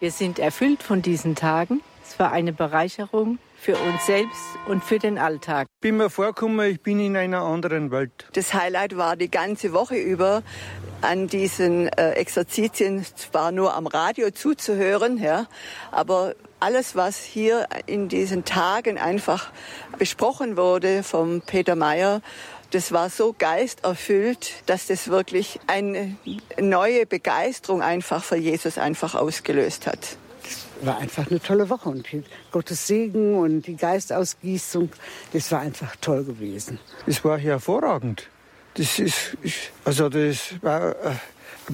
[0.00, 1.82] Wir sind erfüllt von diesen Tagen.
[2.08, 5.66] Es war eine Bereicherung für uns selbst und für den Alltag.
[5.74, 8.10] Ich bin mir vorgekommen, ich bin in einer anderen Welt.
[8.32, 10.42] Das Highlight war die ganze Woche über
[11.02, 15.46] an diesen äh, Exerzitien zwar nur am Radio zuzuhören, ja,
[15.90, 19.52] aber alles, was hier in diesen Tagen einfach
[19.98, 22.22] besprochen wurde vom Peter Meyer,
[22.70, 26.16] das war so geisterfüllt, dass das wirklich eine
[26.60, 30.16] neue Begeisterung einfach für Jesus einfach ausgelöst hat.
[30.44, 32.06] Es war einfach eine tolle Woche und
[32.50, 34.90] Gottes Segen und die Geistausgießung,
[35.32, 36.78] das war einfach toll gewesen.
[37.06, 38.28] Es war hervorragend.
[38.74, 39.36] Das ist,
[39.84, 41.20] also das war eine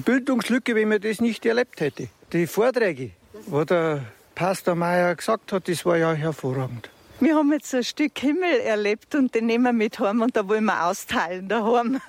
[0.03, 2.09] Bildungslücke, wenn man das nicht erlebt hätte.
[2.33, 3.11] Die Vorträge,
[3.45, 4.03] wo der
[4.35, 6.89] Pastor Meyer gesagt hat, das war ja hervorragend.
[7.19, 10.47] Wir haben jetzt ein Stück Himmel erlebt und den nehmen wir mit heim und da
[10.47, 11.99] wollen wir austeilen daheim.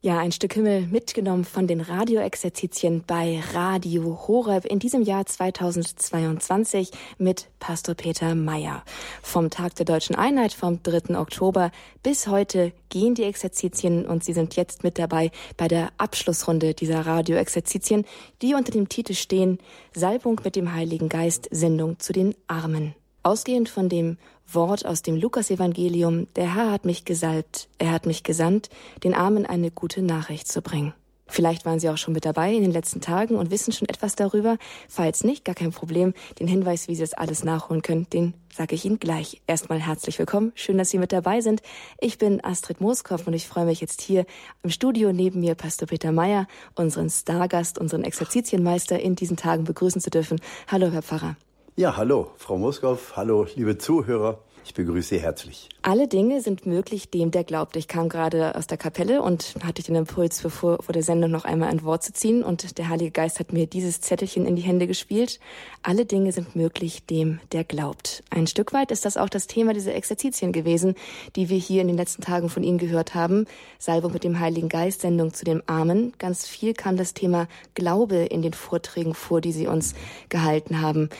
[0.00, 6.90] Ja, ein Stück Himmel mitgenommen von den Radioexerzitien bei Radio Horeb in diesem Jahr 2022
[7.16, 8.82] mit Pastor Peter Meyer.
[9.22, 11.16] Vom Tag der Deutschen Einheit vom 3.
[11.16, 11.70] Oktober
[12.02, 17.06] bis heute gehen die Exerzitien und Sie sind jetzt mit dabei bei der Abschlussrunde dieser
[17.06, 18.04] Radioexerzitien,
[18.42, 19.58] die unter dem Titel stehen
[19.94, 22.96] Salbung mit dem Heiligen Geist, Sendung zu den Armen.
[23.26, 24.18] Ausgehend von dem
[24.52, 28.68] Wort aus dem Lukasevangelium, der Herr hat mich gesalbt, er hat mich gesandt,
[29.02, 30.94] den Armen eine gute Nachricht zu bringen.
[31.26, 34.14] Vielleicht waren Sie auch schon mit dabei in den letzten Tagen und wissen schon etwas
[34.14, 34.58] darüber.
[34.88, 36.12] Falls nicht, gar kein Problem.
[36.38, 39.40] Den Hinweis, wie Sie das alles nachholen können, den sage ich Ihnen gleich.
[39.46, 40.52] Erstmal herzlich willkommen.
[40.54, 41.62] Schön, dass Sie mit dabei sind.
[41.98, 44.26] Ich bin Astrid Moskow und ich freue mich jetzt hier
[44.62, 50.02] im Studio neben mir Pastor Peter Meyer, unseren Stargast, unseren Exerzitienmeister in diesen Tagen begrüßen
[50.02, 50.40] zu dürfen.
[50.68, 51.36] Hallo, Herr Pfarrer.
[51.76, 54.38] Ja, hallo, Frau Moskow, hallo, liebe Zuhörer.
[54.64, 55.68] Ich begrüße Sie herzlich.
[55.82, 57.74] Alle Dinge sind möglich dem, der glaubt.
[57.74, 61.44] Ich kam gerade aus der Kapelle und hatte den Impuls, bevor vor der Sendung noch
[61.44, 62.44] einmal ein Wort zu ziehen.
[62.44, 65.40] Und der Heilige Geist hat mir dieses Zettelchen in die Hände gespielt.
[65.82, 68.22] Alle Dinge sind möglich dem, der glaubt.
[68.30, 70.94] Ein Stück weit ist das auch das Thema dieser Exerzitien gewesen,
[71.34, 73.46] die wir hier in den letzten Tagen von Ihnen gehört haben.
[73.80, 76.12] Salbung mit dem Heiligen Geist, Sendung zu dem Armen.
[76.18, 79.94] Ganz viel kam das Thema Glaube in den Vorträgen vor, die Sie uns
[80.28, 81.10] gehalten haben.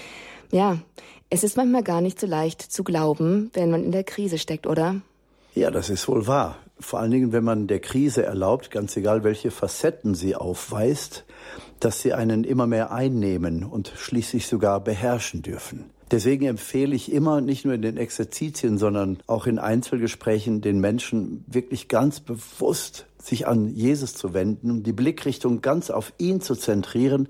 [0.50, 0.78] Ja,
[1.30, 4.66] es ist manchmal gar nicht so leicht zu glauben, wenn man in der Krise steckt,
[4.66, 4.96] oder?
[5.54, 6.56] Ja, das ist wohl wahr.
[6.80, 11.24] Vor allen Dingen, wenn man der Krise erlaubt, ganz egal welche Facetten sie aufweist,
[11.80, 15.90] dass sie einen immer mehr einnehmen und schließlich sogar beherrschen dürfen.
[16.10, 21.44] Deswegen empfehle ich immer, nicht nur in den Exerzitien, sondern auch in Einzelgesprächen, den Menschen
[21.46, 27.28] wirklich ganz bewusst sich an Jesus zu wenden, die Blickrichtung ganz auf ihn zu zentrieren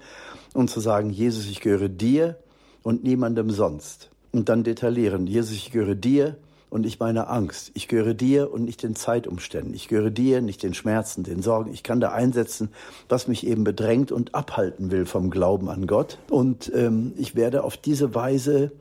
[0.53, 2.37] und zu sagen, Jesus, ich gehöre dir,
[2.85, 4.11] und niemandem sonst.
[4.31, 6.37] Und dann detaillieren, Jesus, ich gehöre dir
[6.71, 7.71] und nicht meiner Angst.
[7.75, 9.75] Ich gehöre dir und nicht den Zeitumständen.
[9.75, 11.73] Ich gehöre dir, nicht den Schmerzen, den Sorgen.
[11.73, 12.69] Ich kann da einsetzen,
[13.09, 16.19] was mich eben bedrängt und abhalten will vom Glauben an Gott.
[16.31, 18.73] Und ähm, ich werde auf diese Weise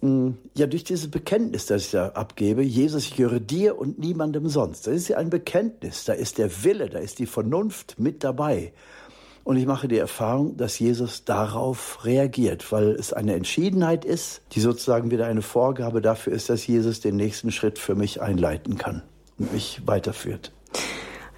[0.00, 4.48] hm, ja, durch dieses Bekenntnis, das ich da abgebe, Jesus, ich gehöre dir und niemandem
[4.48, 4.86] sonst.
[4.86, 8.72] Das ist ja ein Bekenntnis, da ist der Wille, da ist die Vernunft mit dabei.
[9.48, 14.60] Und ich mache die Erfahrung, dass Jesus darauf reagiert, weil es eine Entschiedenheit ist, die
[14.60, 19.00] sozusagen wieder eine Vorgabe dafür ist, dass Jesus den nächsten Schritt für mich einleiten kann
[19.38, 20.52] und mich weiterführt.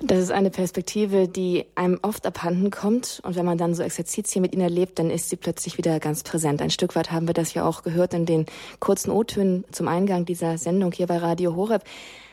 [0.02, 3.20] Das ist eine Perspektive, die einem oft abhanden kommt.
[3.22, 6.24] Und wenn man dann so Exerzitien mit ihnen erlebt, dann ist sie plötzlich wieder ganz
[6.24, 6.60] präsent.
[6.62, 8.46] Ein Stück weit haben wir das ja auch gehört in den
[8.80, 11.84] kurzen O-Tönen zum Eingang dieser Sendung hier bei Radio Horeb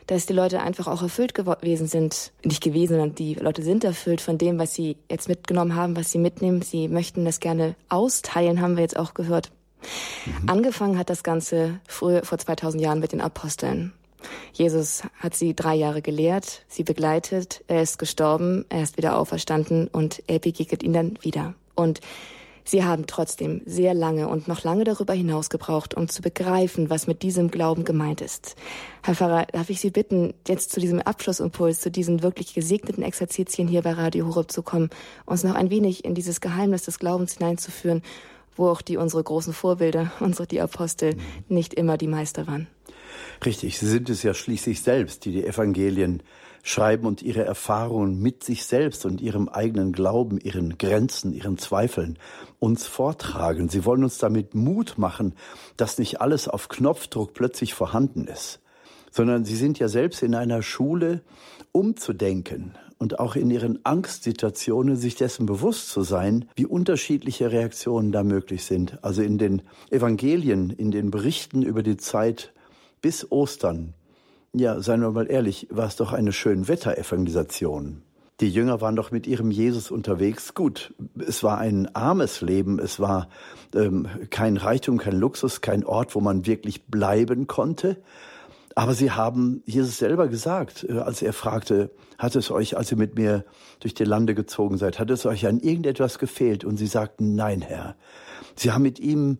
[0.08, 2.32] dass die Leute einfach auch erfüllt gewesen sind.
[2.44, 6.12] Nicht gewesen, sondern die Leute sind erfüllt von dem, was sie jetzt mitgenommen haben, was
[6.12, 6.62] sie mitnehmen.
[6.62, 9.52] Sie möchten das gerne austeilen, haben wir jetzt auch gehört.
[10.26, 10.50] Mhm.
[10.50, 13.94] Angefangen hat das Ganze früher, vor 2000 Jahren mit den Aposteln.
[14.54, 19.88] Jesus hat sie drei Jahre gelehrt, sie begleitet, er ist gestorben, er ist wieder auferstanden
[19.88, 21.54] und er begegnet ihnen dann wieder.
[21.76, 22.02] Und
[22.68, 27.08] Sie haben trotzdem sehr lange und noch lange darüber hinaus gebraucht, um zu begreifen, was
[27.08, 28.58] mit diesem Glauben gemeint ist.
[29.04, 33.70] Herr Pfarrer, darf ich Sie bitten, jetzt zu diesem Abschlussimpuls, zu diesen wirklich gesegneten Exerzitien
[33.70, 34.90] hier bei Radio Horeb zu kommen,
[35.26, 38.02] uns noch ein wenig in dieses Geheimnis des Glaubens hineinzuführen,
[38.58, 41.22] wo auch die unsere großen Vorbilder, unsere die Apostel, mhm.
[41.48, 42.68] nicht immer die Meister waren.
[43.46, 46.22] Richtig, sie sind es ja schließlich selbst, die die Evangelien
[46.68, 52.20] schreiben und ihre Erfahrungen mit sich selbst und ihrem eigenen Glauben, ihren Grenzen, ihren Zweifeln
[52.60, 53.70] uns vortragen.
[53.70, 55.34] Sie wollen uns damit Mut machen,
[55.78, 58.60] dass nicht alles auf Knopfdruck plötzlich vorhanden ist,
[59.12, 61.22] sondern sie sind ja selbst in einer Schule,
[61.72, 68.24] umzudenken und auch in ihren Angstsituationen sich dessen bewusst zu sein, wie unterschiedliche Reaktionen da
[68.24, 69.02] möglich sind.
[69.06, 72.52] Also in den Evangelien, in den Berichten über die Zeit
[73.02, 73.94] bis Ostern
[74.60, 78.02] ja, seien wir mal ehrlich, war es doch eine Schönwetter-Evangelisation.
[78.40, 80.54] Die Jünger waren doch mit ihrem Jesus unterwegs.
[80.54, 83.30] Gut, es war ein armes Leben, es war
[83.74, 87.98] ähm, kein Reichtum, kein Luxus, kein Ort, wo man wirklich bleiben konnte.
[88.76, 91.90] Aber sie haben Jesus selber gesagt, äh, als er fragte,
[92.20, 93.44] hat es euch, als ihr mit mir
[93.80, 96.64] durch die Lande gezogen seid, hat es euch an irgendetwas gefehlt?
[96.64, 97.96] Und sie sagten, nein, Herr.
[98.56, 99.40] Sie haben mit ihm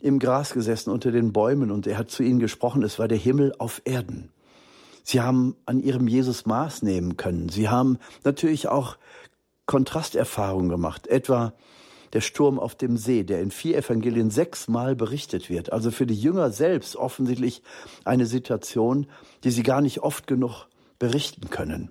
[0.00, 3.18] im Gras gesessen unter den Bäumen und er hat zu ihnen gesprochen, es war der
[3.18, 4.30] Himmel auf Erden.
[5.10, 7.48] Sie haben an ihrem Jesus Maß nehmen können.
[7.48, 8.98] Sie haben natürlich auch
[9.64, 11.54] Kontrasterfahrungen gemacht, etwa
[12.12, 15.72] der Sturm auf dem See, der in vier Evangelien sechsmal berichtet wird.
[15.72, 17.62] Also für die Jünger selbst offensichtlich
[18.04, 19.06] eine Situation,
[19.44, 20.66] die sie gar nicht oft genug
[20.98, 21.90] berichten können.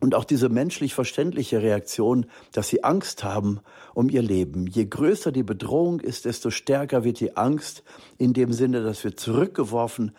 [0.00, 3.60] Und auch diese menschlich verständliche Reaktion, dass sie Angst haben
[3.92, 4.66] um ihr Leben.
[4.68, 7.82] Je größer die Bedrohung ist, desto stärker wird die Angst
[8.16, 10.12] in dem Sinne, dass wir zurückgeworfen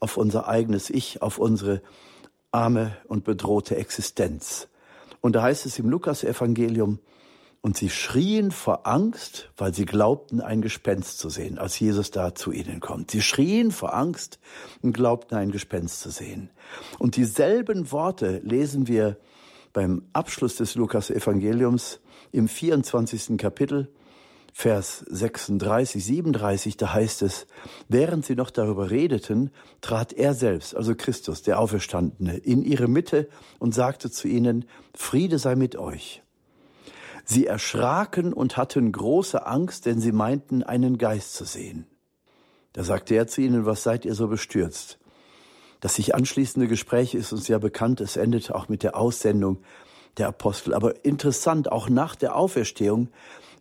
[0.00, 1.82] auf unser eigenes Ich, auf unsere
[2.50, 4.68] arme und bedrohte Existenz.
[5.20, 6.98] Und da heißt es im Lukas-Evangelium,
[7.62, 12.34] und sie schrien vor Angst, weil sie glaubten, ein Gespenst zu sehen, als Jesus da
[12.34, 13.10] zu ihnen kommt.
[13.10, 14.38] Sie schrien vor Angst
[14.80, 16.50] und glaubten, ein Gespenst zu sehen.
[16.98, 19.18] Und dieselben Worte lesen wir
[19.74, 22.00] beim Abschluss des Lukas-Evangeliums
[22.32, 23.36] im 24.
[23.36, 23.88] Kapitel
[24.52, 27.46] Vers 36, 37, da heißt es,
[27.88, 29.50] während sie noch darüber redeten,
[29.80, 34.64] trat er selbst, also Christus, der Auferstandene, in ihre Mitte und sagte zu ihnen,
[34.94, 36.22] Friede sei mit euch.
[37.24, 41.86] Sie erschraken und hatten große Angst, denn sie meinten, einen Geist zu sehen.
[42.72, 44.98] Da sagte er zu ihnen, was seid ihr so bestürzt?
[45.80, 49.62] Das sich anschließende Gespräch ist uns ja bekannt, es endet auch mit der Aussendung
[50.18, 50.74] der Apostel.
[50.74, 53.08] Aber interessant, auch nach der Auferstehung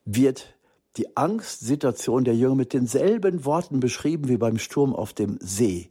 [0.05, 0.55] wird
[0.97, 5.89] die Angstsituation der Jünger mit denselben Worten beschrieben wie beim Sturm auf dem See.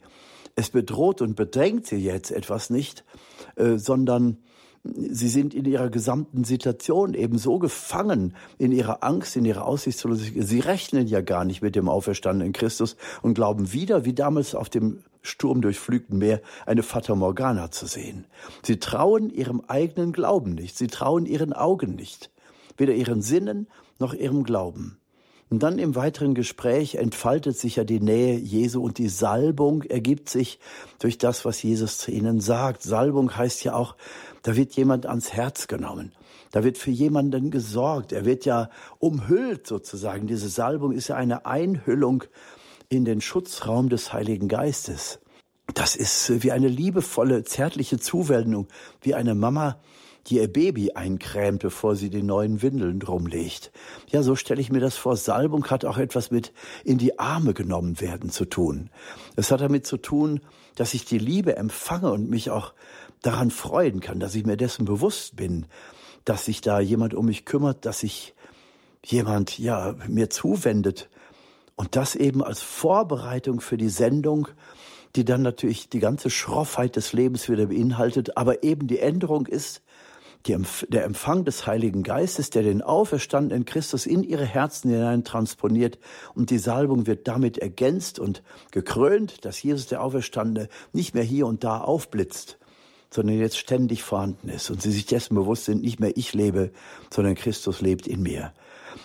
[0.56, 3.04] Es bedroht und bedrängt sie jetzt etwas nicht,
[3.56, 4.38] äh, sondern
[4.84, 10.46] sie sind in ihrer gesamten Situation eben so gefangen in ihrer Angst, in ihrer Aussichtslosigkeit.
[10.46, 14.68] Sie rechnen ja gar nicht mit dem auferstandenen Christus und glauben wieder, wie damals auf
[14.68, 18.26] dem sturmdurchflügten Meer, eine Fata Morgana zu sehen.
[18.62, 20.78] Sie trauen ihrem eigenen Glauben nicht.
[20.78, 22.30] Sie trauen ihren Augen nicht.
[22.76, 23.68] Weder ihren Sinnen
[23.98, 24.98] noch ihrem Glauben.
[25.50, 30.28] Und dann im weiteren Gespräch entfaltet sich ja die Nähe Jesu und die Salbung ergibt
[30.28, 30.58] sich
[30.98, 32.82] durch das, was Jesus zu ihnen sagt.
[32.82, 33.96] Salbung heißt ja auch,
[34.42, 36.12] da wird jemand ans Herz genommen.
[36.50, 38.12] Da wird für jemanden gesorgt.
[38.12, 38.68] Er wird ja
[38.98, 40.26] umhüllt sozusagen.
[40.26, 42.24] Diese Salbung ist ja eine Einhüllung
[42.90, 45.18] in den Schutzraum des Heiligen Geistes.
[45.74, 48.68] Das ist wie eine liebevolle, zärtliche Zuwendung,
[49.02, 49.78] wie eine Mama
[50.26, 53.72] die ihr Baby eincremt, bevor sie die neuen Windeln drumlegt.
[54.10, 55.16] Ja, so stelle ich mir das vor.
[55.16, 56.52] Salbung hat auch etwas mit
[56.84, 58.90] in die Arme genommen werden zu tun.
[59.36, 60.40] Es hat damit zu tun,
[60.74, 62.74] dass ich die Liebe empfange und mich auch
[63.22, 65.66] daran freuen kann, dass ich mir dessen bewusst bin,
[66.24, 68.34] dass sich da jemand um mich kümmert, dass sich
[69.04, 71.08] jemand, ja, mir zuwendet.
[71.74, 74.48] Und das eben als Vorbereitung für die Sendung,
[75.16, 79.82] die dann natürlich die ganze Schroffheit des Lebens wieder beinhaltet, aber eben die Änderung ist,
[80.48, 80.56] die,
[80.88, 85.98] der Empfang des Heiligen Geistes, der den auferstandenen Christus in ihre Herzen hinein transponiert
[86.34, 91.46] und die Salbung wird damit ergänzt und gekrönt, dass Jesus der Auferstandene nicht mehr hier
[91.46, 92.58] und da aufblitzt,
[93.10, 96.70] sondern jetzt ständig vorhanden ist und sie sich dessen bewusst sind, nicht mehr ich lebe,
[97.10, 98.52] sondern Christus lebt in mir.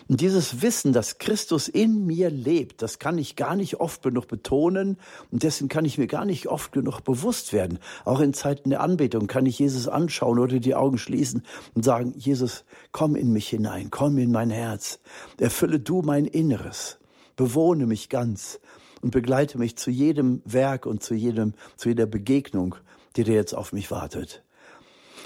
[0.07, 4.27] Und dieses Wissen, dass Christus in mir lebt, das kann ich gar nicht oft genug
[4.27, 4.97] betonen
[5.31, 7.79] und dessen kann ich mir gar nicht oft genug bewusst werden.
[8.05, 12.13] Auch in Zeiten der Anbetung kann ich Jesus anschauen oder die Augen schließen und sagen,
[12.17, 14.99] Jesus, komm in mich hinein, komm in mein Herz,
[15.37, 16.99] erfülle du mein Inneres,
[17.35, 18.59] bewohne mich ganz
[19.01, 22.75] und begleite mich zu jedem Werk und zu jedem, zu jeder Begegnung,
[23.15, 24.43] die dir jetzt auf mich wartet.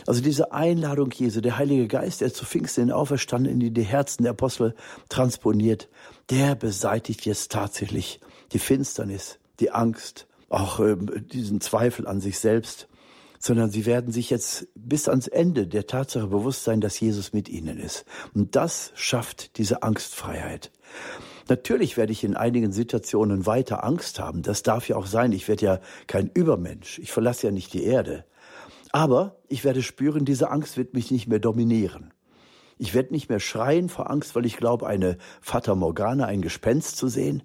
[0.05, 4.31] Also diese Einladung Jesu, der Heilige Geist, der zu Pfingsten auferstanden in die Herzen der
[4.31, 4.75] Apostel
[5.09, 5.89] transponiert,
[6.29, 8.19] der beseitigt jetzt tatsächlich
[8.51, 12.87] die Finsternis, die Angst, auch äh, diesen Zweifel an sich selbst,
[13.39, 17.49] sondern sie werden sich jetzt bis ans Ende der Tatsache bewusst sein, dass Jesus mit
[17.49, 18.05] ihnen ist.
[18.33, 20.71] Und das schafft diese Angstfreiheit.
[21.49, 24.41] Natürlich werde ich in einigen Situationen weiter Angst haben.
[24.41, 25.31] Das darf ja auch sein.
[25.31, 26.99] Ich werde ja kein Übermensch.
[26.99, 28.25] Ich verlasse ja nicht die Erde.
[28.97, 32.15] Aber ich werde spüren, diese Angst wird mich nicht mehr dominieren.
[32.79, 36.97] Ich werde nicht mehr schreien vor Angst, weil ich glaube, eine Fata Morgana, ein Gespenst
[36.97, 37.43] zu sehen,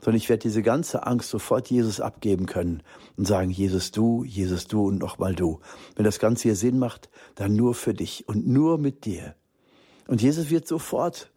[0.00, 2.82] sondern ich werde diese ganze Angst sofort Jesus abgeben können
[3.18, 5.60] und sagen, Jesus du, Jesus du und nochmal du.
[5.94, 9.34] Wenn das Ganze hier Sinn macht, dann nur für dich und nur mit dir.
[10.08, 11.30] Und Jesus wird sofort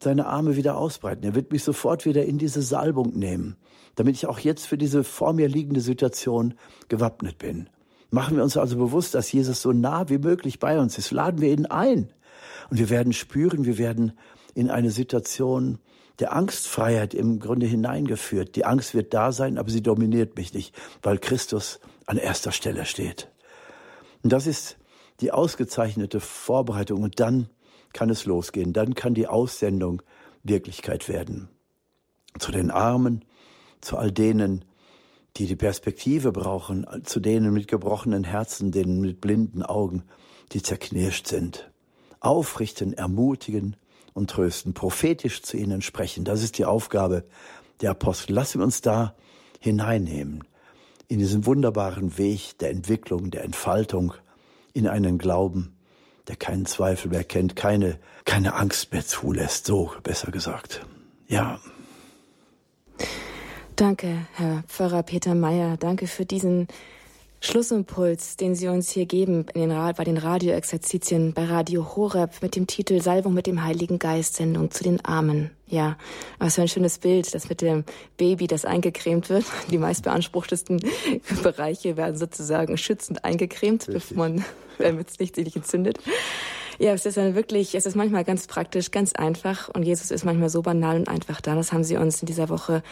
[0.00, 1.22] seine Arme wieder ausbreiten.
[1.22, 3.54] Er wird mich sofort wieder in diese Salbung nehmen,
[3.94, 6.54] damit ich auch jetzt für diese vor mir liegende Situation
[6.88, 7.68] gewappnet bin.
[8.12, 11.12] Machen wir uns also bewusst, dass Jesus so nah wie möglich bei uns ist.
[11.12, 12.12] Laden wir ihn ein.
[12.68, 14.12] Und wir werden spüren, wir werden
[14.54, 15.78] in eine Situation
[16.18, 18.54] der Angstfreiheit im Grunde hineingeführt.
[18.54, 22.84] Die Angst wird da sein, aber sie dominiert mich nicht, weil Christus an erster Stelle
[22.84, 23.30] steht.
[24.22, 24.76] Und das ist
[25.22, 27.02] die ausgezeichnete Vorbereitung.
[27.02, 27.48] Und dann
[27.94, 28.74] kann es losgehen.
[28.74, 30.02] Dann kann die Aussendung
[30.42, 31.48] Wirklichkeit werden.
[32.38, 33.24] Zu den Armen,
[33.80, 34.66] zu all denen,
[35.36, 40.04] die die Perspektive brauchen, zu denen mit gebrochenen Herzen, denen mit blinden Augen,
[40.52, 41.70] die zerknirscht sind.
[42.20, 43.76] Aufrichten, ermutigen
[44.12, 46.24] und trösten, prophetisch zu ihnen sprechen.
[46.24, 47.24] Das ist die Aufgabe
[47.80, 48.34] der Apostel.
[48.34, 49.14] Lassen wir uns da
[49.60, 50.44] hineinnehmen
[51.08, 54.14] in diesen wunderbaren Weg der Entwicklung, der Entfaltung,
[54.72, 55.76] in einen Glauben,
[56.28, 60.86] der keinen Zweifel mehr kennt, keine, keine Angst mehr zulässt, so besser gesagt.
[61.26, 61.60] Ja.
[63.82, 65.76] Danke, Herr Pfarrer Peter Meyer.
[65.76, 66.68] Danke für diesen
[67.40, 72.54] Schlussimpuls, den Sie uns hier geben in den, bei den Radioexerzitien bei Radio Horeb mit
[72.54, 75.50] dem Titel Salbung mit dem Heiligen Geist, Sendung zu den Armen.
[75.66, 75.98] Ja,
[76.38, 77.82] was für ein schönes Bild, das mit dem
[78.18, 79.46] Baby, das eingecremt wird.
[79.72, 80.80] Die meist beanspruchtesten
[81.42, 84.44] Bereiche werden sozusagen schützend eingecremt, bevor man,
[84.78, 85.98] damit es nicht sich entzündet.
[86.78, 90.24] Ja, es ist dann wirklich, es ist manchmal ganz praktisch, ganz einfach und Jesus ist
[90.24, 91.54] manchmal so banal und einfach da.
[91.54, 92.82] Das haben Sie uns in dieser Woche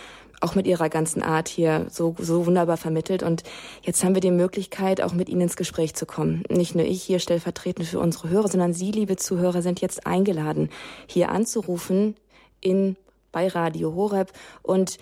[0.40, 3.42] auch mit Ihrer ganzen Art hier so, so wunderbar vermittelt und
[3.82, 6.42] jetzt haben wir die Möglichkeit, auch mit Ihnen ins Gespräch zu kommen.
[6.48, 10.70] Nicht nur ich hier stellvertretend für unsere Hörer, sondern Sie, liebe Zuhörer, sind jetzt eingeladen,
[11.06, 12.16] hier anzurufen
[12.60, 12.96] in,
[13.32, 14.32] bei Radio Horeb
[14.62, 14.98] und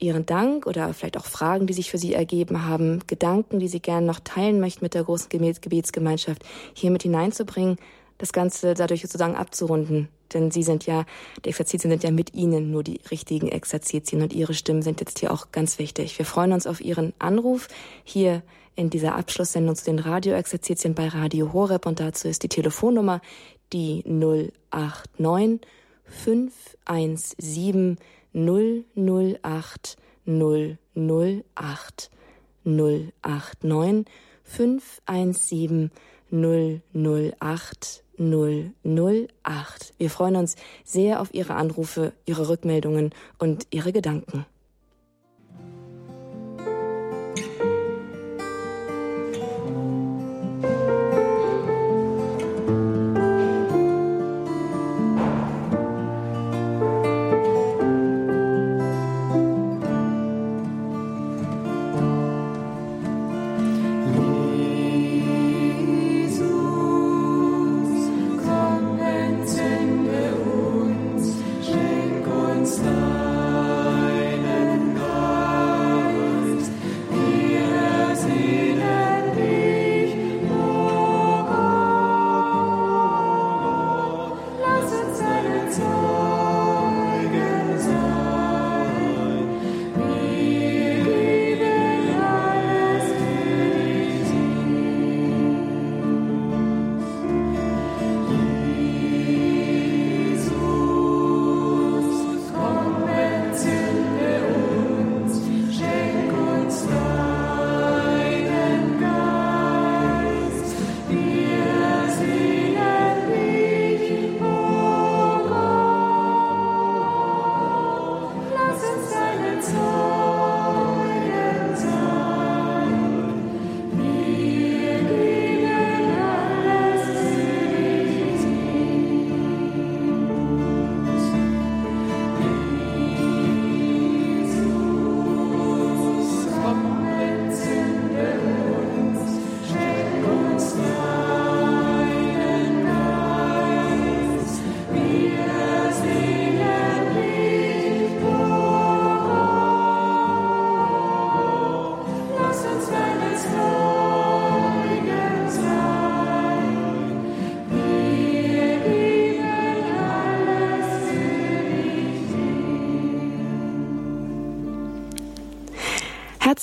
[0.00, 3.80] Ihren Dank oder vielleicht auch Fragen, die sich für Sie ergeben haben, Gedanken, die Sie
[3.80, 7.76] gerne noch teilen möchten mit der großen Gebetsgemeinschaft, hier mit hineinzubringen
[8.18, 10.08] das Ganze dadurch sozusagen abzurunden.
[10.34, 11.04] Denn Sie sind ja,
[11.44, 15.18] die Exerzitien sind ja mit Ihnen nur die richtigen Exerzitien und Ihre Stimmen sind jetzt
[15.18, 16.18] hier auch ganz wichtig.
[16.18, 17.68] Wir freuen uns auf Ihren Anruf
[18.04, 18.42] hier
[18.76, 23.20] in dieser Abschlusssendung zu den Radioexerzitien bei Radio Horeb und dazu ist die Telefonnummer
[23.72, 25.60] die 089
[26.04, 27.98] 517
[28.32, 32.10] 008 008
[32.64, 34.06] 089
[34.44, 35.90] 517
[36.30, 39.94] 008 008.
[39.98, 44.46] Wir freuen uns sehr auf Ihre Anrufe, Ihre Rückmeldungen und Ihre Gedanken.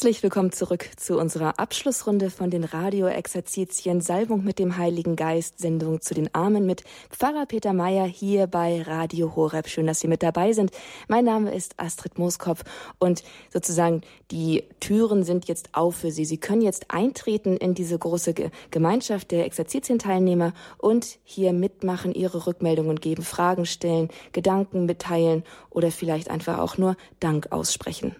[0.05, 5.99] Herzlich willkommen zurück zu unserer Abschlussrunde von den Radio-Exerzitien Salbung mit dem Heiligen Geist, Sendung
[5.99, 9.67] zu den Armen mit Pfarrer Peter Meyer hier bei Radio Horeb.
[9.67, 10.69] Schön, dass Sie mit dabei sind.
[11.07, 12.63] Mein Name ist Astrid Mooskopf
[12.99, 16.25] und sozusagen die Türen sind jetzt auf für Sie.
[16.25, 18.35] Sie können jetzt eintreten in diese große
[18.69, 26.29] Gemeinschaft der Exerzitienteilnehmer und hier mitmachen, Ihre Rückmeldungen geben, Fragen stellen, Gedanken mitteilen oder vielleicht
[26.29, 28.15] einfach auch nur Dank aussprechen.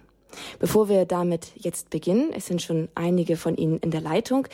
[0.58, 4.48] Bevor wir damit jetzt beginnen, es sind schon einige von Ihnen in der Leitung,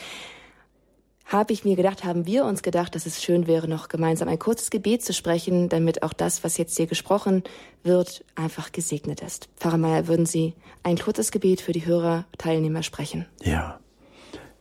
[1.25, 4.39] habe ich mir gedacht, haben wir uns gedacht, dass es schön wäre, noch gemeinsam ein
[4.39, 7.43] kurzes Gebet zu sprechen, damit auch das, was jetzt hier gesprochen
[7.83, 9.49] wird, einfach gesegnet ist.
[9.55, 13.25] Pfarrer Meier, würden Sie ein kurzes Gebet für die Hörer, Teilnehmer sprechen?
[13.41, 13.79] Ja.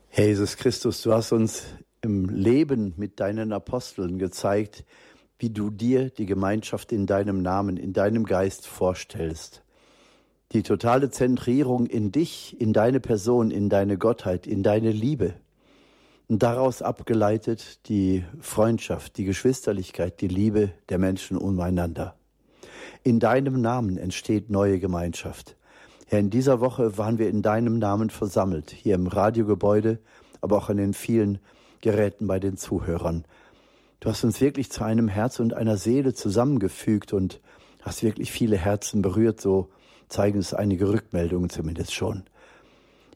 [0.09, 1.64] Herr Jesus Christus, du hast uns
[2.00, 4.85] im Leben mit deinen Aposteln gezeigt,
[5.38, 9.62] wie du dir die Gemeinschaft in deinem Namen, in deinem Geist vorstellst.
[10.53, 15.33] Die totale Zentrierung in dich, in deine Person, in deine Gottheit, in deine Liebe.
[16.29, 22.17] Und daraus abgeleitet die Freundschaft, die Geschwisterlichkeit, die Liebe der Menschen umeinander.
[23.03, 25.57] In deinem Namen entsteht neue Gemeinschaft.
[26.07, 30.01] Herr, in dieser Woche waren wir in deinem Namen versammelt, hier im Radiogebäude,
[30.43, 31.39] aber auch an den vielen
[31.81, 33.25] Geräten bei den Zuhörern.
[34.01, 37.41] Du hast uns wirklich zu einem Herz und einer Seele zusammengefügt und
[37.81, 39.71] hast wirklich viele Herzen berührt, so
[40.09, 42.25] zeigen es einige Rückmeldungen zumindest schon.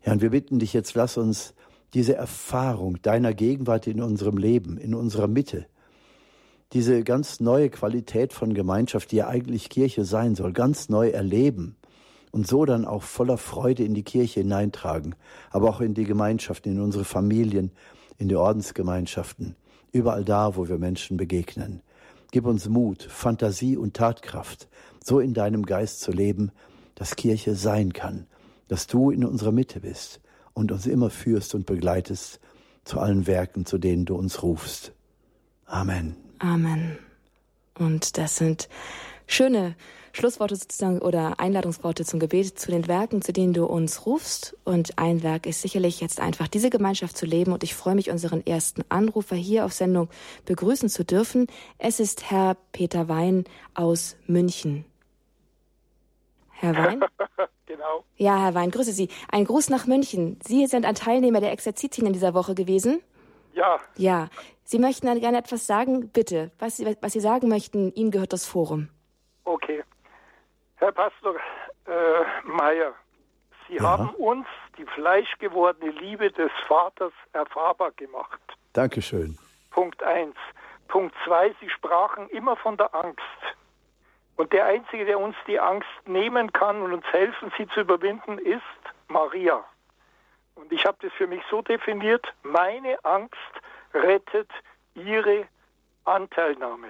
[0.04, 1.54] Ja, und wir bitten dich jetzt, lass uns
[1.94, 5.66] diese Erfahrung deiner Gegenwart in unserem Leben, in unserer Mitte,
[6.72, 11.76] diese ganz neue Qualität von Gemeinschaft, die ja eigentlich Kirche sein soll, ganz neu erleben
[12.32, 15.14] und so dann auch voller Freude in die Kirche hineintragen,
[15.50, 17.70] aber auch in die Gemeinschaft, in unsere Familien,
[18.18, 19.56] in die Ordensgemeinschaften,
[19.92, 21.82] überall da, wo wir Menschen begegnen.
[22.32, 24.68] Gib uns Mut, Fantasie und Tatkraft,
[25.02, 26.50] so in deinem Geist zu leben,
[26.96, 28.26] dass Kirche sein kann,
[28.66, 30.20] dass du in unserer Mitte bist
[30.52, 32.40] und uns immer führst und begleitest
[32.84, 34.92] zu allen Werken, zu denen du uns rufst.
[35.66, 36.16] Amen.
[36.40, 36.98] Amen.
[37.78, 38.68] Und das sind
[39.26, 39.76] schöne
[40.12, 44.56] Schlussworte sozusagen oder Einladungsworte zum Gebet zu den Werken, zu denen du uns rufst.
[44.64, 47.52] Und ein Werk ist sicherlich jetzt einfach diese Gemeinschaft zu leben.
[47.52, 50.08] Und ich freue mich, unseren ersten Anrufer hier auf Sendung
[50.46, 51.48] begrüßen zu dürfen.
[51.76, 54.86] Es ist Herr Peter Wein aus München.
[56.58, 57.04] Herr Wein?
[57.66, 58.04] genau.
[58.16, 59.08] Ja, Herr Wein, grüße Sie.
[59.30, 60.38] Ein Gruß nach München.
[60.42, 63.02] Sie sind ein Teilnehmer der Exerzitien in dieser Woche gewesen.
[63.52, 63.78] Ja.
[63.96, 64.28] Ja.
[64.64, 66.10] Sie möchten dann gerne etwas sagen?
[66.10, 66.50] Bitte.
[66.58, 68.88] Was Sie, was Sie sagen möchten, Ihnen gehört das Forum.
[69.44, 69.84] Okay.
[70.76, 71.36] Herr Pastor
[71.86, 71.90] äh,
[72.44, 72.92] Meyer,
[73.68, 73.82] Sie ja.
[73.82, 74.46] haben uns
[74.78, 78.40] die fleischgewordene Liebe des Vaters erfahrbar gemacht.
[78.72, 79.38] Dankeschön.
[79.70, 80.34] Punkt 1.
[80.88, 81.54] Punkt 2.
[81.60, 83.20] Sie sprachen immer von der Angst.
[84.36, 88.38] Und der Einzige, der uns die Angst nehmen kann und uns helfen, sie zu überwinden,
[88.38, 88.62] ist
[89.08, 89.64] Maria.
[90.54, 93.34] Und ich habe das für mich so definiert, meine Angst
[93.94, 94.50] rettet
[94.94, 95.46] ihre
[96.04, 96.88] Anteilnahme.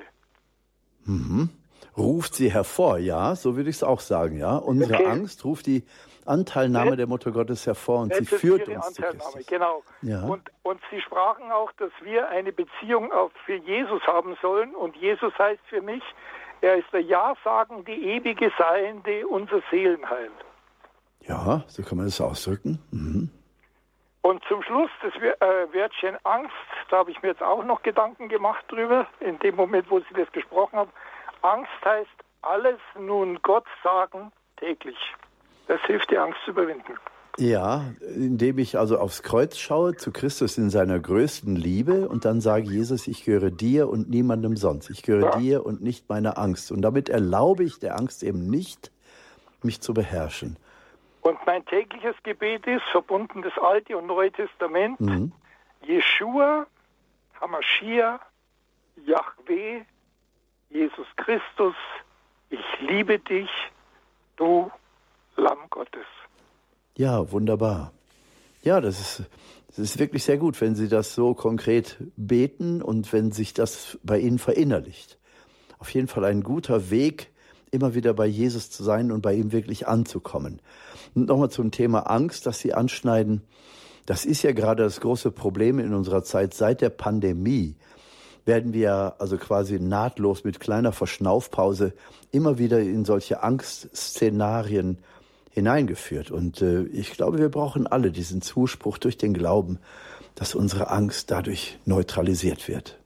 [1.04, 1.50] Mhm.
[1.96, 4.56] Ruft sie hervor, ja, so würde ich es auch sagen, ja.
[4.56, 5.06] Unsere okay.
[5.06, 5.84] Angst ruft die
[6.26, 9.46] Anteilnahme der Mutter Gottes hervor und sie führt uns Anteilnahme, zu Christus.
[9.46, 9.82] Genau.
[10.02, 10.22] Ja.
[10.24, 14.74] Und, und sie sprachen auch, dass wir eine Beziehung auch für Jesus haben sollen.
[14.74, 16.02] Und Jesus heißt für mich,
[16.66, 20.30] er ist der Ja-sagende, ewige Seiende, unser Seelenheil.
[21.20, 22.80] Ja, so kann man es ausdrücken.
[22.90, 23.30] Mhm.
[24.22, 26.52] Und zum Schluss das äh, Wörtchen Angst,
[26.90, 30.14] da habe ich mir jetzt auch noch Gedanken gemacht drüber, in dem Moment, wo Sie
[30.14, 30.90] das gesprochen haben.
[31.42, 32.10] Angst heißt,
[32.42, 34.98] alles nun Gott sagen täglich.
[35.68, 36.98] Das hilft, die Angst zu überwinden.
[37.38, 42.40] Ja, indem ich also aufs Kreuz schaue, zu Christus in seiner größten Liebe und dann
[42.40, 44.88] sage, Jesus, ich gehöre dir und niemandem sonst.
[44.88, 45.38] Ich gehöre ja.
[45.38, 46.72] dir und nicht meiner Angst.
[46.72, 48.90] Und damit erlaube ich der Angst eben nicht,
[49.62, 50.56] mich zu beherrschen.
[51.20, 55.32] Und mein tägliches Gebet ist, verbunden das Alte und Neue Testament, mhm.
[55.82, 56.66] Jeshua,
[57.40, 58.20] Hamashiach,
[59.04, 59.82] Yahweh,
[60.70, 61.74] Jesus Christus,
[62.50, 63.50] ich liebe dich,
[64.36, 64.70] du
[65.36, 66.06] Lamm Gottes.
[66.96, 67.92] Ja, wunderbar.
[68.62, 69.22] Ja, das ist,
[69.68, 73.98] das ist wirklich sehr gut, wenn Sie das so konkret beten und wenn sich das
[74.02, 75.18] bei Ihnen verinnerlicht.
[75.78, 77.30] Auf jeden Fall ein guter Weg,
[77.70, 80.62] immer wieder bei Jesus zu sein und bei ihm wirklich anzukommen.
[81.14, 83.42] Und nochmal zum Thema Angst, das Sie anschneiden.
[84.06, 86.54] Das ist ja gerade das große Problem in unserer Zeit.
[86.54, 87.76] Seit der Pandemie
[88.46, 91.92] werden wir also quasi nahtlos mit kleiner Verschnaufpause
[92.30, 94.98] immer wieder in solche Angstszenarien
[95.56, 96.30] hineingeführt.
[96.30, 99.78] Und äh, ich glaube, wir brauchen alle diesen Zuspruch durch den Glauben,
[100.34, 102.98] dass unsere Angst dadurch neutralisiert wird.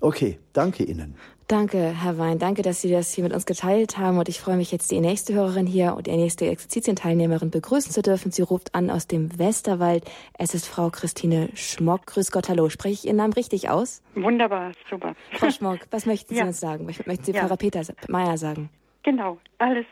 [0.00, 1.14] Okay, danke Ihnen.
[1.46, 2.38] Danke, Herr Wein.
[2.38, 4.16] Danke, dass Sie das hier mit uns geteilt haben.
[4.16, 8.00] Und ich freue mich jetzt, die nächste Hörerin hier und die nächste Exerzitienteilnehmerin begrüßen zu
[8.00, 8.32] dürfen.
[8.32, 10.10] Sie ruft an aus dem Westerwald.
[10.38, 12.06] Es ist Frau Christine Schmock.
[12.06, 12.70] Grüß Gott, hallo.
[12.70, 14.00] Spreche ich Ihren Namen richtig aus?
[14.14, 15.14] Wunderbar, super.
[15.32, 16.46] Frau Schmock, was möchten Sie ja.
[16.46, 16.88] uns sagen?
[16.88, 17.40] Was möchten Sie ja.
[17.42, 18.70] Pfarrer Peter Meyer sagen?
[19.02, 19.86] Genau, alles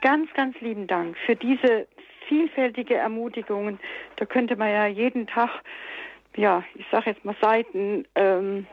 [0.00, 1.86] ganz, ganz lieben Dank für diese
[2.28, 3.78] vielfältige Ermutigungen.
[4.16, 5.50] Da könnte man ja jeden Tag,
[6.36, 8.66] ja, ich sage jetzt mal Seiten ähm,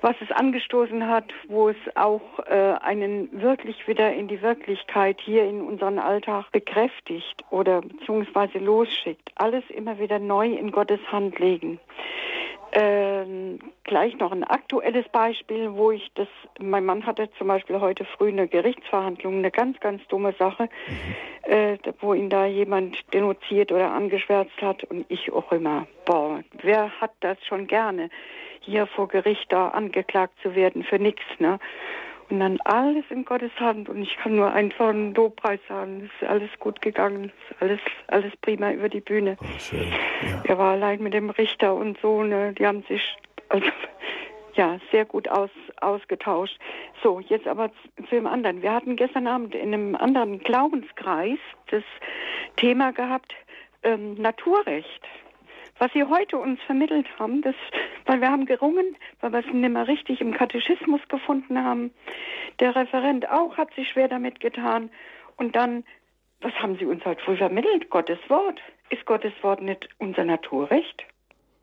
[0.00, 5.44] was es angestoßen hat, wo es auch äh, einen wirklich wieder in die Wirklichkeit hier
[5.44, 9.30] in unseren Alltag bekräftigt oder beziehungsweise losschickt.
[9.34, 11.78] Alles immer wieder neu in Gottes Hand legen.
[12.72, 16.28] Ähm, gleich noch ein aktuelles Beispiel, wo ich das,
[16.60, 21.52] mein Mann hatte zum Beispiel heute früh eine Gerichtsverhandlung, eine ganz, ganz dumme Sache, mhm.
[21.52, 27.00] äh, wo ihn da jemand denunziert oder angeschwärzt hat und ich auch immer, boah, wer
[27.00, 28.08] hat das schon gerne,
[28.60, 31.58] hier vor Gericht da angeklagt zu werden für nichts, ne?
[32.30, 36.04] Und dann alles in Gottes Hand und ich kann nur einfach einen Lobpreis sagen.
[36.04, 39.36] Es ist alles gut gegangen, es ist alles, alles prima über die Bühne.
[39.40, 39.88] Oh, schön.
[40.22, 40.42] Ja.
[40.44, 43.02] Er war allein mit dem Richter und so, ne, die haben sich
[43.48, 43.66] also
[44.54, 46.56] ja sehr gut aus, ausgetauscht.
[47.02, 48.62] So, jetzt aber zu, zu dem anderen.
[48.62, 51.38] Wir hatten gestern Abend in einem anderen Glaubenskreis
[51.70, 51.82] das
[52.56, 53.34] Thema gehabt,
[53.82, 55.02] ähm, Naturrecht
[55.80, 57.54] was Sie heute uns vermittelt haben, das,
[58.04, 61.90] weil wir haben gerungen, weil wir es nicht mehr richtig im Katechismus gefunden haben.
[62.60, 64.90] Der Referent auch hat sich schwer damit getan.
[65.36, 65.84] Und dann,
[66.42, 67.88] was haben Sie uns heute wohl vermittelt?
[67.88, 68.60] Gottes Wort.
[68.90, 71.04] Ist Gottes Wort nicht unser Naturrecht?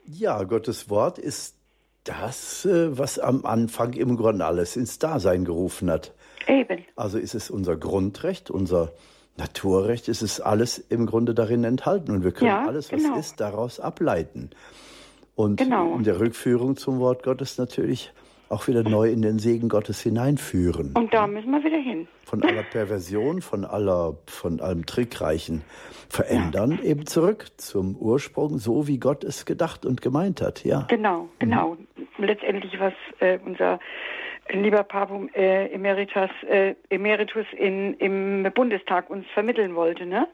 [0.06, 1.56] Ja, Gottes Wort ist
[2.04, 6.16] das, äh, was am Anfang im Grunde alles ins Dasein gerufen hat.
[6.48, 6.86] Eben.
[6.96, 8.94] Also ist es unser Grundrecht, unser
[9.38, 13.18] Naturrecht ist es alles im Grunde darin enthalten und wir können ja, alles, was genau.
[13.18, 14.50] ist, daraus ableiten.
[15.36, 15.96] Und genau.
[15.96, 18.12] in der Rückführung zum Wort Gottes natürlich
[18.50, 20.94] auch wieder neu in den Segen Gottes hineinführen.
[20.96, 22.08] Und da müssen wir wieder hin.
[22.24, 25.64] Von aller Perversion, von aller, von allem Trickreichen
[26.10, 26.90] verändern, ja.
[26.90, 30.86] eben zurück zum Ursprung, so wie Gott es gedacht und gemeint hat, ja.
[30.90, 31.76] Genau, genau.
[31.76, 32.24] Mhm.
[32.26, 33.80] Letztendlich, was äh, unser
[34.52, 40.28] lieber Papum äh, Emeritus, äh, Emeritus in, im Bundestag uns vermitteln wollte, ne?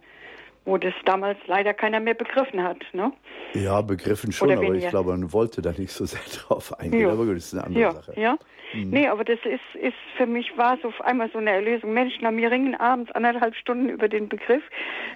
[0.65, 3.11] Wo das damals leider keiner mehr begriffen hat, ne?
[3.53, 7.01] Ja, begriffen schon, aber ich glaube, man wollte da nicht so sehr drauf eingehen.
[7.01, 7.11] Jo.
[7.11, 8.13] Aber gut, das ist eine andere ja, Sache.
[8.19, 8.37] Ja,
[8.73, 8.89] mhm.
[8.89, 11.93] nee, aber das ist, ist für mich war so einmal so eine Erlösung.
[11.93, 14.63] Mensch, nach mir ringen abends anderthalb Stunden über den Begriff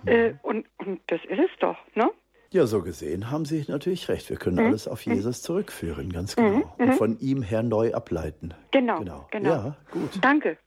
[0.04, 0.10] mhm.
[0.10, 2.10] äh, und, und das ist es doch, ne?
[2.52, 4.30] Ja, so gesehen haben Sie natürlich recht.
[4.30, 4.68] Wir können mhm.
[4.68, 6.58] alles auf Jesus zurückführen, ganz genau.
[6.58, 6.64] Mhm.
[6.78, 8.54] Und von ihm her neu ableiten.
[8.72, 9.28] Genau, genau.
[9.32, 9.50] genau.
[9.50, 10.12] Ja, gut.
[10.22, 10.58] Danke.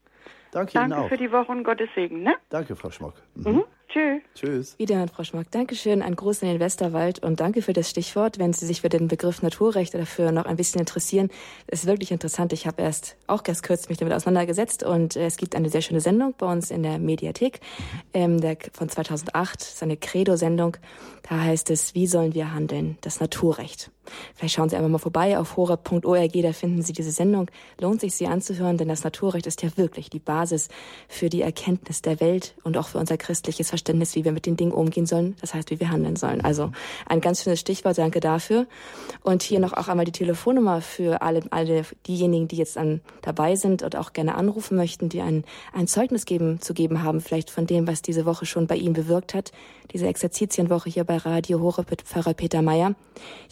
[0.52, 1.08] Danke, Danke Ihnen auch.
[1.08, 2.22] für die Woche und Gottes Segen.
[2.22, 2.34] Ne?
[2.48, 3.14] Danke, Frau Schmock.
[3.34, 3.52] Mhm.
[3.52, 3.64] mhm.
[3.92, 4.22] Tschüss.
[4.36, 4.78] Tschüss.
[4.78, 5.50] Wiederhören, Frau Schmock.
[5.50, 6.00] Dankeschön.
[6.00, 8.38] Ein Gruß in den Westerwald und danke für das Stichwort.
[8.38, 11.28] Wenn Sie sich für den Begriff Naturrecht dafür noch ein bisschen interessieren,
[11.66, 12.52] ist wirklich interessant.
[12.52, 16.00] Ich habe erst auch ganz kurz mich damit auseinandergesetzt und es gibt eine sehr schöne
[16.00, 17.58] Sendung bei uns in der Mediathek
[18.14, 20.76] ähm, der, von 2008, seine Credo-Sendung.
[21.28, 22.96] Da heißt es, wie sollen wir handeln?
[23.00, 23.90] Das Naturrecht.
[24.34, 27.50] Vielleicht schauen Sie einfach mal vorbei auf horeb.org, da finden Sie diese Sendung.
[27.80, 30.68] Lohnt sich, sie anzuhören, denn das Naturrecht ist ja wirklich die Basis
[31.08, 34.56] für die Erkenntnis der Welt und auch für unser christliches Verständnis, wie wir mit den
[34.56, 36.42] Dingen umgehen sollen, das heißt, wie wir handeln sollen.
[36.42, 36.70] Also
[37.06, 38.66] ein ganz schönes Stichwort, danke dafür.
[39.22, 43.56] Und hier noch auch einmal die Telefonnummer für alle, alle diejenigen, die jetzt an, dabei
[43.56, 47.50] sind und auch gerne anrufen möchten, die ein, ein Zeugnis geben, zu geben haben, vielleicht
[47.50, 49.52] von dem, was diese Woche schon bei Ihnen bewirkt hat.
[49.92, 52.94] Diese Exerzitienwoche hier bei Radio Horeb mit Pfarrer Peter Meyer.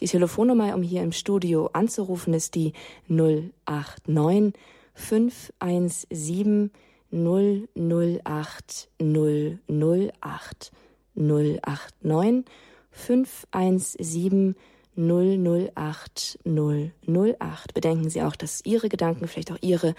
[0.00, 2.72] Die Telefonnummer, um hier im Studio anzurufen, ist die
[3.08, 4.54] 089
[4.94, 6.70] 517
[7.10, 10.72] 008 008
[11.14, 12.44] 089
[12.90, 14.56] 517
[14.98, 17.74] 008 008.
[17.74, 19.94] Bedenken Sie auch, dass Ihre Gedanken, vielleicht auch Ihre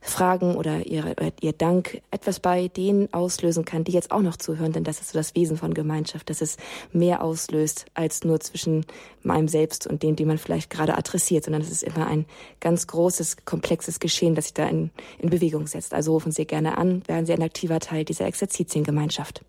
[0.00, 4.72] Fragen oder Ihre, Ihr Dank etwas bei denen auslösen kann, die jetzt auch noch zuhören,
[4.72, 6.56] denn das ist so das Wesen von Gemeinschaft, dass es
[6.92, 8.86] mehr auslöst als nur zwischen
[9.22, 12.26] meinem Selbst und dem, den man vielleicht gerade adressiert, sondern es ist immer ein
[12.60, 15.94] ganz großes, komplexes Geschehen, das sich da in, in Bewegung setzt.
[15.94, 19.42] Also rufen Sie gerne an, werden Sie ein aktiver Teil dieser Exerzitiengemeinschaft.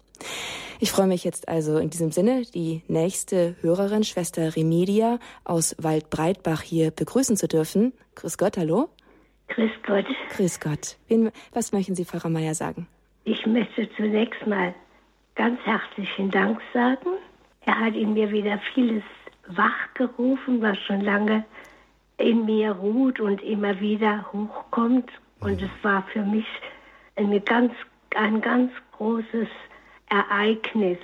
[0.79, 6.61] Ich freue mich jetzt also in diesem Sinne, die nächste Hörerin, Schwester Remedia aus Waldbreitbach
[6.61, 7.93] hier begrüßen zu dürfen.
[8.15, 8.89] Grüß Gott, hallo.
[9.49, 10.05] Grüß Gott.
[10.35, 10.97] Grüß Gott.
[11.07, 12.87] Wen, was möchten Sie, Pfarrer Meier, sagen?
[13.23, 14.73] Ich möchte zunächst mal
[15.35, 17.11] ganz herzlichen Dank sagen.
[17.65, 19.03] Er hat in mir wieder vieles
[19.47, 21.45] wachgerufen, was schon lange
[22.17, 25.09] in mir ruht und immer wieder hochkommt.
[25.39, 26.45] Und es war für mich
[27.15, 27.73] eine ganz,
[28.15, 29.47] ein ganz großes
[30.09, 30.97] Ereignis.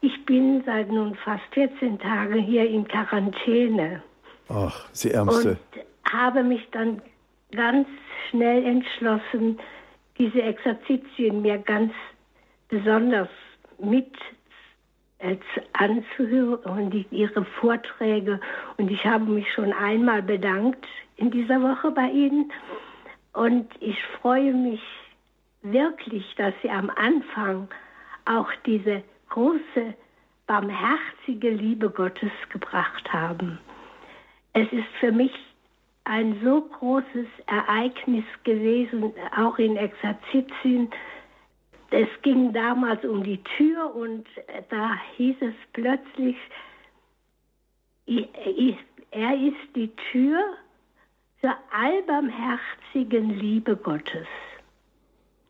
[0.00, 4.02] Ich bin seit nun fast 14 Tagen hier in Quarantäne.
[4.48, 5.58] Ach, Sie Ärmste.
[5.74, 7.02] Und habe mich dann
[7.52, 7.88] ganz
[8.28, 9.58] schnell entschlossen,
[10.18, 11.92] diese Exerzitien mir ganz
[12.68, 13.28] besonders
[13.78, 14.12] mit
[15.18, 15.36] äh,
[15.72, 18.40] anzuhören und ihre Vorträge.
[18.76, 22.52] Und ich habe mich schon einmal bedankt in dieser Woche bei Ihnen.
[23.32, 24.82] Und ich freue mich
[25.62, 27.68] wirklich, dass Sie am Anfang
[28.24, 29.94] auch diese große,
[30.46, 33.58] barmherzige Liebe Gottes gebracht haben.
[34.54, 35.32] Es ist für mich
[36.08, 40.88] ein so großes Ereignis gewesen, auch in Exerzitien.
[41.90, 44.26] Es ging damals um die Tür und
[44.70, 46.36] da hieß es plötzlich,
[48.06, 50.42] er ist die Tür
[51.42, 54.26] zur allbarmherzigen Liebe Gottes.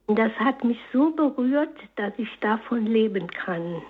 [0.07, 3.83] Und das hat mich so berührt, dass ich davon leben kann.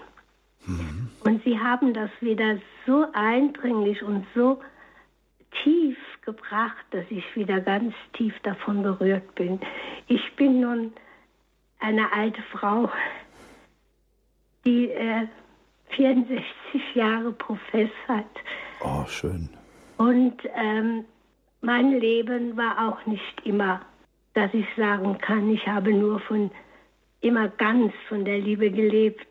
[0.66, 1.08] Mhm.
[1.24, 4.60] Und Sie haben das wieder so eindringlich und so
[5.62, 5.96] tief
[6.28, 9.58] gebracht, dass ich wieder ganz tief davon berührt bin.
[10.08, 10.92] Ich bin nun
[11.80, 12.90] eine alte Frau,
[14.66, 15.26] die äh,
[15.96, 16.44] 64
[16.94, 18.26] Jahre Profess hat.
[18.80, 19.48] Oh, schön.
[19.96, 21.06] Und ähm,
[21.62, 23.80] mein Leben war auch nicht immer,
[24.34, 26.50] dass ich sagen kann, ich habe nur von
[27.22, 29.26] immer ganz von der Liebe gelebt.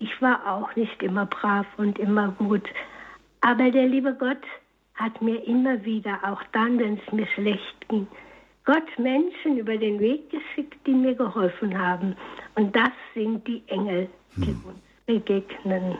[0.00, 2.68] Ich war auch nicht immer brav und immer gut.
[3.40, 4.44] Aber der liebe Gott
[4.98, 8.06] hat mir immer wieder, auch dann, wenn es mir schlecht ging,
[8.64, 12.16] Gott Menschen über den Weg geschickt, die mir geholfen haben.
[12.54, 14.64] Und das sind die Engel, die hm.
[14.66, 15.96] uns begegnen.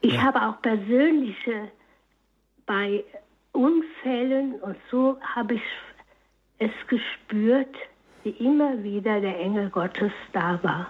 [0.00, 0.22] Ich ja.
[0.22, 1.70] habe auch persönliche,
[2.64, 3.04] bei
[3.52, 5.62] Unfällen und so habe ich
[6.58, 7.74] es gespürt,
[8.22, 10.86] wie immer wieder der Engel Gottes da war.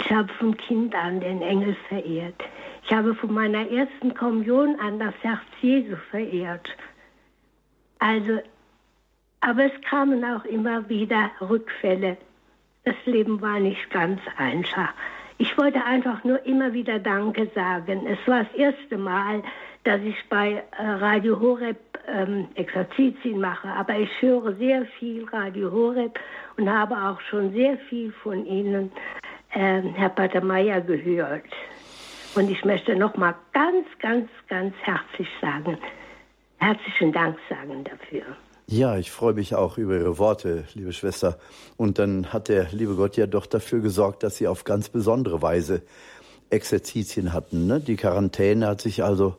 [0.00, 2.40] Ich habe vom Kind an den Engel verehrt.
[2.84, 6.68] Ich habe von meiner ersten Kommunion an das Herz Jesu verehrt.
[7.98, 8.38] Also,
[9.40, 12.16] aber es kamen auch immer wieder Rückfälle.
[12.84, 14.92] Das Leben war nicht ganz einfach.
[15.38, 18.06] Ich wollte einfach nur immer wieder Danke sagen.
[18.06, 19.42] Es war das erste Mal,
[19.84, 25.70] dass ich bei äh, Radio Horeb ähm, Exerzitien mache, aber ich höre sehr viel Radio
[25.72, 26.18] Horeb
[26.56, 28.90] und habe auch schon sehr viel von Ihnen,
[29.50, 31.44] äh, Herr Pater Meyer, gehört.
[32.34, 35.78] Und ich möchte nochmal ganz, ganz, ganz herzlich sagen,
[36.58, 38.22] herzlichen Dank sagen dafür.
[38.66, 41.38] Ja, ich freue mich auch über Ihre Worte, liebe Schwester.
[41.78, 45.40] Und dann hat der liebe Gott ja doch dafür gesorgt, dass Sie auf ganz besondere
[45.40, 45.82] Weise
[46.50, 47.66] Exerzitien hatten.
[47.66, 47.80] Ne?
[47.80, 49.36] Die Quarantäne hat sich also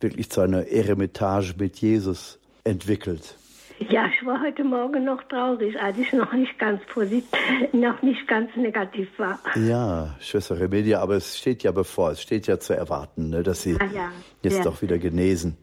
[0.00, 3.36] wirklich zu einer Eremitage mit Jesus entwickelt.
[3.78, 7.28] Ja, ich war heute Morgen noch traurig, als ich noch nicht ganz positiv,
[7.72, 9.40] noch nicht ganz negativ war.
[9.56, 13.62] Ja, Schwester Remedia, aber es steht ja bevor, es steht ja zu erwarten, ne, dass
[13.62, 14.12] Sie ah, ja.
[14.42, 14.62] jetzt ja.
[14.62, 15.56] doch wieder genesen.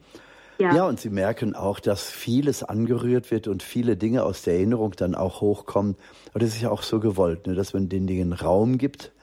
[0.59, 0.75] Ja.
[0.75, 4.91] ja, und Sie merken auch, dass vieles angerührt wird und viele Dinge aus der Erinnerung
[4.95, 5.95] dann auch hochkommen.
[6.29, 9.13] Aber das ist ja auch so gewollt, ne, dass man den Dingen Raum gibt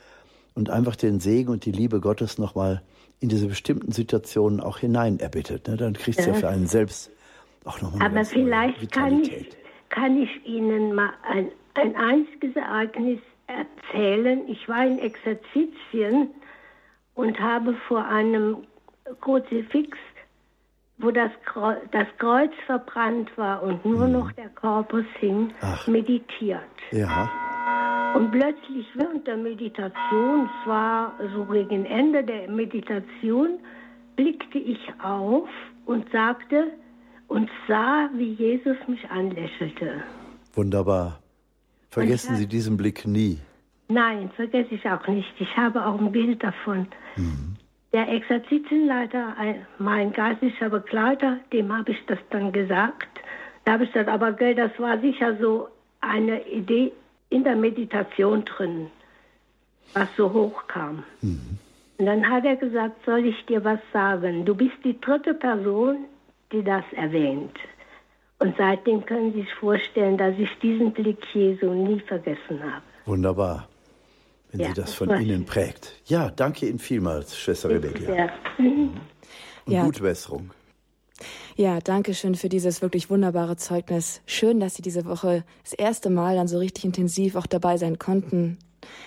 [0.55, 2.83] und einfach den Segen und die Liebe Gottes nochmal
[3.21, 5.69] in diese bestimmten Situationen auch hinein erbittet.
[5.69, 5.77] Ne?
[5.77, 6.33] Dann kriegt es ja.
[6.33, 7.11] ja für einen selbst
[7.69, 9.51] auch nochmal Aber vielleicht kann ich,
[9.89, 14.49] kann ich Ihnen mal ein, ein einziges Ereignis erzählen.
[14.49, 16.31] Ich war in Exerzitien
[17.15, 18.59] und habe vor einem
[19.21, 19.97] Kruzifix
[20.99, 24.13] wo das Kreuz, das Kreuz verbrannt war und nur hm.
[24.13, 25.87] noch der Korpus hing, Ach.
[25.87, 26.61] meditiert.
[26.91, 27.31] Ja.
[28.15, 33.61] Und plötzlich während der Meditation, es war so gegen Ende der Meditation,
[34.17, 35.49] blickte ich auf
[35.87, 36.73] und sagte
[37.29, 40.03] und sah, wie Jesus mich anlächelte.
[40.55, 41.21] Wunderbar.
[41.91, 43.39] Vergessen Sie diesen Blick nie.
[43.89, 45.33] Nein, vergesse ich auch nicht.
[45.39, 46.87] Ich habe auch ein Bild davon.
[47.17, 47.57] Mhm.
[47.93, 49.35] Der Exerzitienleiter,
[49.79, 53.09] mein geistlicher Begleiter, dem habe ich das dann gesagt.
[53.65, 55.69] Da habe ich gesagt, aber gell, das war sicher so
[56.01, 56.93] eine Idee
[57.31, 58.89] in der Meditation drin,
[59.95, 61.03] was so hochkam.
[61.23, 61.59] Mhm.
[61.97, 64.45] Und dann hat er gesagt, soll ich dir was sagen?
[64.45, 66.05] Du bist die dritte Person,
[66.53, 67.57] die das erwähnt.
[68.39, 72.85] Und seitdem können Sie sich vorstellen, dass ich diesen Blick Jesu nie vergessen habe.
[73.07, 73.69] Wunderbar
[74.51, 75.95] wenn ja, sie das von Ihnen prägt.
[76.07, 78.13] Ja, danke Ihnen vielmals, Schwester Rebecca.
[78.13, 78.31] Ja.
[78.59, 78.93] Mhm.
[79.67, 79.85] Und ja.
[79.85, 80.51] gute Besserung.
[81.57, 84.23] Ja, danke schön für dieses wirklich wunderbare Zeugnis.
[84.27, 87.99] Schön, dass Sie diese Woche das erste Mal dann so richtig intensiv auch dabei sein
[87.99, 88.59] konnten.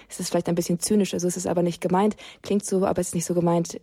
[0.10, 2.18] Es ist vielleicht ein bisschen zynisch, also ist es aber nicht gemeint.
[2.44, 3.80] Klingt so, aber es ist nicht so gemeint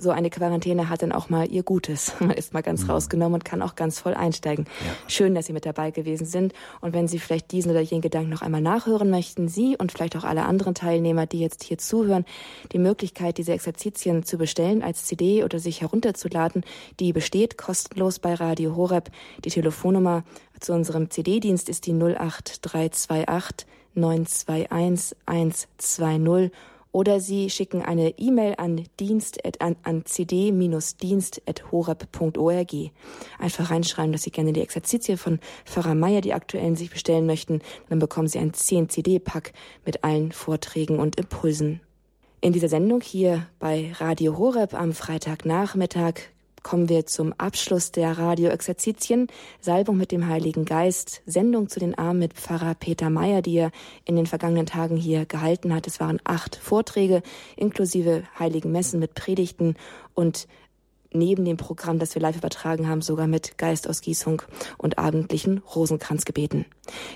[0.00, 2.12] so eine Quarantäne hat dann auch mal ihr Gutes.
[2.20, 2.90] Man ist mal ganz mhm.
[2.90, 4.66] rausgenommen und kann auch ganz voll einsteigen.
[4.84, 4.92] Ja.
[5.08, 6.52] Schön, dass Sie mit dabei gewesen sind.
[6.80, 10.16] Und wenn Sie vielleicht diesen oder jenen Gedanken noch einmal nachhören möchten, Sie und vielleicht
[10.16, 12.24] auch alle anderen Teilnehmer, die jetzt hier zuhören,
[12.72, 16.62] die Möglichkeit, diese Exerzitien zu bestellen als CD oder sich herunterzuladen,
[17.00, 19.10] die besteht kostenlos bei Radio Horeb.
[19.44, 20.22] Die Telefonnummer
[20.60, 26.52] zu unserem CD-Dienst ist die 08328 921 120
[26.92, 32.74] oder Sie schicken eine E-Mail an dienst an, an cd-dienst.horeb.org.
[33.38, 37.60] Einfach reinschreiben, dass Sie gerne die Exerzitie von Pfarrer Meier, die aktuellen, sich bestellen möchten.
[37.88, 39.52] Dann bekommen Sie ein 10 CD-Pack
[39.84, 41.80] mit allen Vorträgen und Impulsen.
[42.40, 46.14] In dieser Sendung hier bei Radio Horeb am Freitagnachmittag
[46.62, 49.28] kommen wir zum Abschluss der Radioexerzitien.
[49.60, 53.70] Salbung mit dem Heiligen Geist, Sendung zu den Armen mit Pfarrer Peter Meyer, die er
[54.04, 55.86] in den vergangenen Tagen hier gehalten hat.
[55.86, 57.22] Es waren acht Vorträge
[57.56, 59.74] inklusive Heiligen Messen mit Predigten
[60.14, 60.48] und
[61.12, 64.42] neben dem Programm, das wir live übertragen haben, sogar mit Geistausgießung
[64.76, 66.66] und abendlichen Rosenkranzgebeten.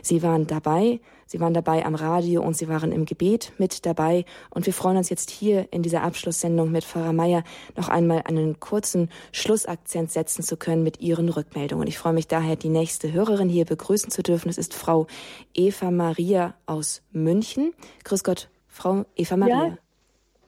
[0.03, 1.01] Sie waren dabei,
[1.33, 4.27] Sie waren dabei am Radio und Sie waren im Gebet mit dabei.
[4.51, 7.43] Und wir freuen uns jetzt hier in dieser Abschlusssendung mit Pfarrer Meier
[7.75, 11.89] noch einmal einen kurzen Schlussakzent setzen zu können mit Ihren Rückmeldungen.
[11.89, 14.51] Ich freue mich daher, die nächste Hörerin hier begrüßen zu dürfen.
[14.51, 15.07] Es ist Frau
[15.55, 17.73] Eva Maria aus München.
[18.05, 19.67] Grüß Gott, Frau Eva Maria.
[19.69, 19.79] Ja.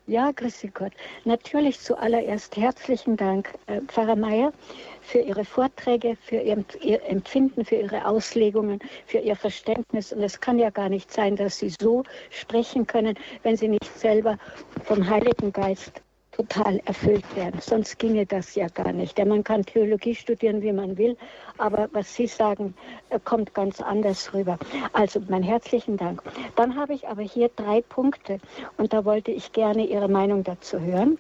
[0.07, 0.93] Ja, grüß Gott.
[1.25, 4.53] Natürlich zuallererst herzlichen Dank, äh, Pfarrer Meier,
[5.01, 10.13] für Ihre Vorträge, für Ihr, Empfinden, für Ihre Auslegungen, für Ihr Verständnis.
[10.13, 13.99] Und es kann ja gar nicht sein, dass Sie so sprechen können, wenn Sie nicht
[13.99, 14.37] selber
[14.85, 16.04] vom Heiligen Geist
[16.37, 17.61] total erfüllt werden.
[17.61, 19.19] Sonst ginge das ja gar nicht.
[19.19, 21.17] Ja, man kann Theologie studieren, wie man will,
[21.59, 22.75] aber was Sie sagen,
[23.11, 24.59] äh, kommt ganz anders rüber.
[24.93, 26.23] Also mein herzlichen Dank.
[26.57, 28.39] Dann habe ich aber hier drei Punkte
[28.77, 31.19] und da wollte ich gerne Ihre Meinung dazu hören.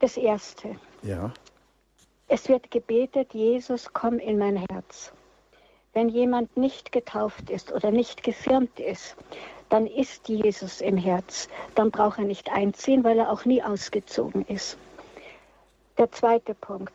[0.00, 0.76] Das erste.
[1.02, 1.32] Ja.
[2.26, 5.12] Es wird gebetet, Jesus, komm in mein Herz.
[5.94, 9.16] Wenn jemand nicht getauft ist oder nicht gefirmt ist,
[9.68, 11.48] dann ist Jesus im Herz.
[11.74, 14.78] Dann braucht er nicht einziehen, weil er auch nie ausgezogen ist.
[15.98, 16.92] Der zweite Punkt.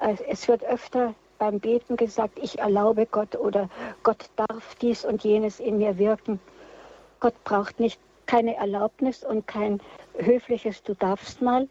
[0.00, 3.68] Äh, es wird öfter beim Beten gesagt, ich erlaube Gott oder
[4.04, 6.38] Gott darf dies und jenes in mir wirken.
[7.18, 9.80] Gott braucht nicht keine Erlaubnis und kein
[10.16, 11.68] höfliches Du darfst mal.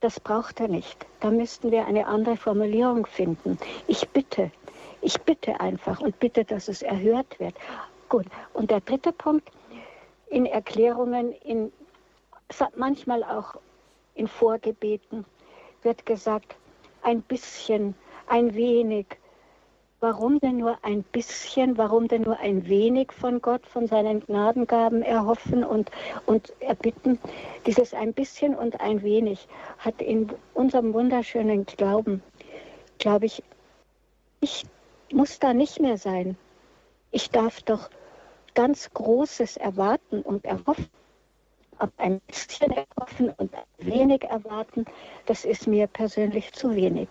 [0.00, 1.06] Das braucht er nicht.
[1.20, 3.58] Da müssten wir eine andere Formulierung finden.
[3.86, 4.50] Ich bitte,
[5.00, 7.54] ich bitte einfach und bitte, dass es erhört wird.
[8.14, 8.26] Gut.
[8.52, 9.50] Und der dritte Punkt,
[10.28, 11.72] in Erklärungen, in,
[12.76, 13.56] manchmal auch
[14.14, 15.24] in Vorgebeten
[15.82, 16.54] wird gesagt,
[17.02, 17.96] ein bisschen,
[18.28, 19.06] ein wenig.
[19.98, 25.02] Warum denn nur ein bisschen, warum denn nur ein wenig von Gott, von seinen Gnadengaben
[25.02, 25.90] erhoffen und,
[26.24, 27.18] und erbitten?
[27.66, 29.48] Dieses ein bisschen und ein wenig
[29.78, 32.22] hat in unserem wunderschönen Glauben,
[33.00, 33.42] glaube ich,
[34.40, 34.64] ich
[35.12, 36.36] muss da nicht mehr sein.
[37.10, 37.90] Ich darf doch
[38.54, 40.88] ganz Großes erwarten und erhoffen.
[41.78, 44.84] Aber ein bisschen erhoffen und wenig erwarten,
[45.26, 47.08] das ist mir persönlich zu wenig.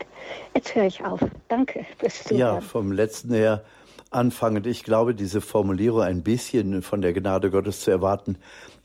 [0.56, 1.20] Jetzt höre ich auf.
[1.50, 2.40] Danke fürs Zuhören.
[2.40, 3.64] Ja, vom letzten her
[4.10, 4.68] anfangend.
[4.68, 8.38] Ich glaube, diese Formulierung ein bisschen von der Gnade Gottes zu erwarten,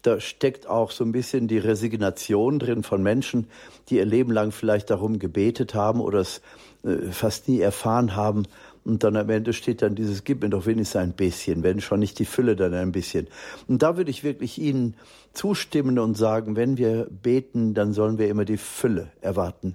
[0.03, 3.49] da steckt auch so ein bisschen die Resignation drin von Menschen,
[3.89, 6.41] die ihr Leben lang vielleicht darum gebetet haben oder es
[6.85, 8.45] äh, fast nie erfahren haben
[8.89, 12.01] und dann am Ende steht dann dieses, gib mir doch wenigstens ein bisschen, wenn schon
[12.01, 13.29] nicht die Fülle, dann ein bisschen.
[13.69, 14.95] Und da würde ich wirklich Ihnen
[15.35, 19.75] zustimmen und sagen, wenn wir beten, dann sollen wir immer die Fülle erwarten.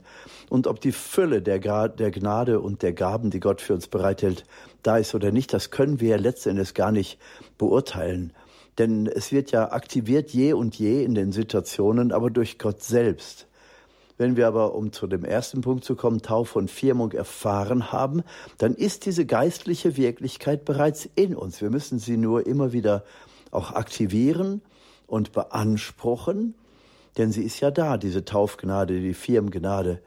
[0.49, 4.45] Und ob die Fülle der, der Gnade und der Gaben, die Gott für uns bereithält,
[4.81, 7.19] da ist oder nicht, das können wir letztendlich gar nicht
[7.59, 8.33] beurteilen.
[8.79, 13.47] Denn es wird ja aktiviert je und je in den Situationen, aber durch Gott selbst.
[14.17, 18.23] Wenn wir aber, um zu dem ersten Punkt zu kommen, Taufe und Firmung erfahren haben,
[18.57, 21.61] dann ist diese geistliche Wirklichkeit bereits in uns.
[21.61, 23.03] Wir müssen sie nur immer wieder
[23.51, 24.61] auch aktivieren
[25.07, 26.55] und beanspruchen,
[27.17, 30.01] denn sie ist ja da, diese Taufgnade, die Firmgnade.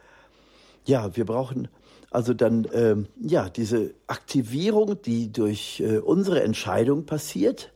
[0.85, 1.69] Ja, wir brauchen
[2.11, 7.73] also dann äh, ja diese Aktivierung, die durch äh, unsere Entscheidung passiert,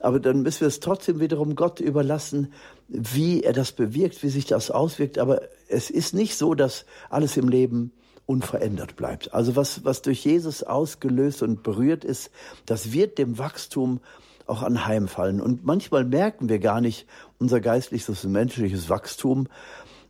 [0.00, 2.52] aber dann müssen wir es trotzdem wiederum Gott überlassen,
[2.88, 5.18] wie er das bewirkt, wie sich das auswirkt.
[5.18, 5.42] Aber
[5.74, 7.92] es ist nicht so, dass alles im Leben
[8.26, 9.34] unverändert bleibt.
[9.34, 12.30] Also was, was durch Jesus ausgelöst und berührt ist,
[12.64, 14.00] das wird dem Wachstum
[14.46, 15.40] auch anheimfallen.
[15.40, 17.06] Und manchmal merken wir gar nicht
[17.38, 19.48] unser geistliches und menschliches Wachstum,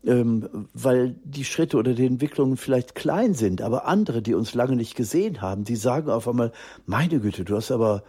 [0.05, 3.63] ähm, weil die Schritte oder die Entwicklungen vielleicht klein sind.
[3.63, 6.53] Aber andere, die uns lange nicht gesehen haben, die sagen auf einmal,
[6.87, 8.05] meine Güte, du hast aber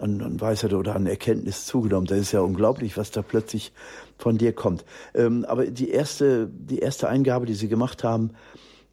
[0.00, 2.06] an, an Weisheit oder an Erkenntnis zugenommen.
[2.06, 3.72] Das ist ja unglaublich, was da plötzlich
[4.18, 4.84] von dir kommt.
[5.14, 8.30] Ähm, aber die erste, die erste Eingabe, die Sie gemacht haben,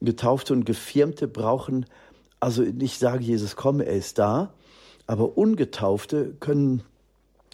[0.01, 1.85] Getaufte und Gefirmte brauchen,
[2.39, 4.53] also nicht sagen, Jesus komme, er ist da,
[5.07, 6.83] aber Ungetaufte können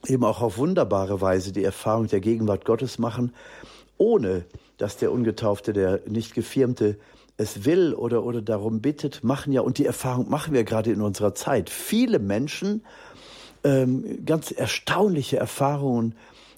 [0.08, 3.34] eben auch auf wunderbare Weise die Erfahrung der Gegenwart Gottes machen,
[3.98, 4.46] ohne
[4.78, 6.98] dass der Ungetaufte, der nicht Gefirmte
[7.38, 11.02] es will oder, oder darum bittet, machen ja, und die Erfahrung machen wir gerade in
[11.02, 11.70] unserer Zeit.
[11.70, 12.84] Viele Menschen
[13.64, 16.16] ähm, ganz erstaunliche Erfahrungen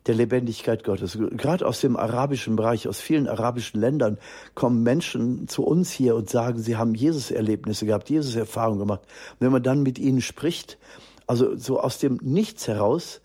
[0.07, 1.17] der Lebendigkeit Gottes.
[1.31, 4.17] Gerade aus dem arabischen Bereich, aus vielen arabischen Ländern
[4.53, 9.01] kommen Menschen zu uns hier und sagen, sie haben Jesus-Erlebnisse gehabt, Jesus-Erfahrungen gemacht.
[9.33, 10.77] Und wenn man dann mit ihnen spricht,
[11.27, 13.21] also so aus dem Nichts heraus,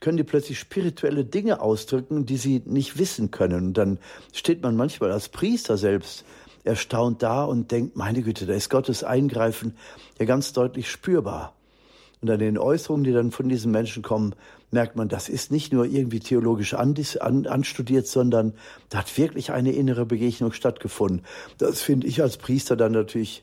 [0.00, 3.68] können die plötzlich spirituelle Dinge ausdrücken, die sie nicht wissen können.
[3.68, 3.98] Und dann
[4.32, 6.24] steht man manchmal als Priester selbst
[6.64, 9.76] erstaunt da und denkt, meine Güte, da ist Gottes Eingreifen
[10.18, 11.54] ja ganz deutlich spürbar.
[12.24, 14.34] Und an den Äußerungen, die dann von diesen Menschen kommen,
[14.70, 18.54] merkt man, das ist nicht nur irgendwie theologisch anstudiert, sondern
[18.88, 21.20] da hat wirklich eine innere Begegnung stattgefunden.
[21.58, 23.42] Das finde ich als Priester dann natürlich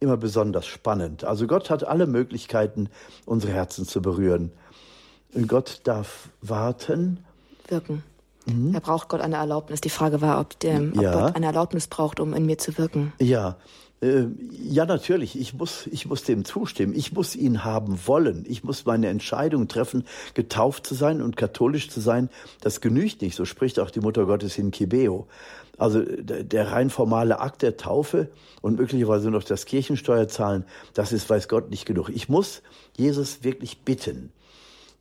[0.00, 1.22] immer besonders spannend.
[1.22, 2.88] Also Gott hat alle Möglichkeiten,
[3.26, 4.50] unsere Herzen zu berühren.
[5.32, 7.24] Und Gott darf warten.
[7.68, 8.02] Wirken.
[8.44, 8.74] Mhm.
[8.74, 9.80] Er braucht Gott eine Erlaubnis.
[9.82, 11.12] Die Frage war, ob, der, ob ja.
[11.12, 13.12] Gott eine Erlaubnis braucht, um in mir zu wirken.
[13.20, 13.56] Ja,
[14.02, 15.40] ja, natürlich.
[15.40, 16.94] Ich muss, ich muss dem zustimmen.
[16.94, 18.44] Ich muss ihn haben wollen.
[18.46, 22.28] Ich muss meine Entscheidung treffen, getauft zu sein und katholisch zu sein.
[22.60, 23.36] Das genügt nicht.
[23.36, 25.26] So spricht auch die Mutter Gottes in Kibeo.
[25.78, 28.28] Also der rein formale Akt der Taufe
[28.62, 32.08] und möglicherweise noch das Kirchensteuer zahlen, das ist, weiß Gott, nicht genug.
[32.08, 32.62] Ich muss
[32.96, 34.32] Jesus wirklich bitten.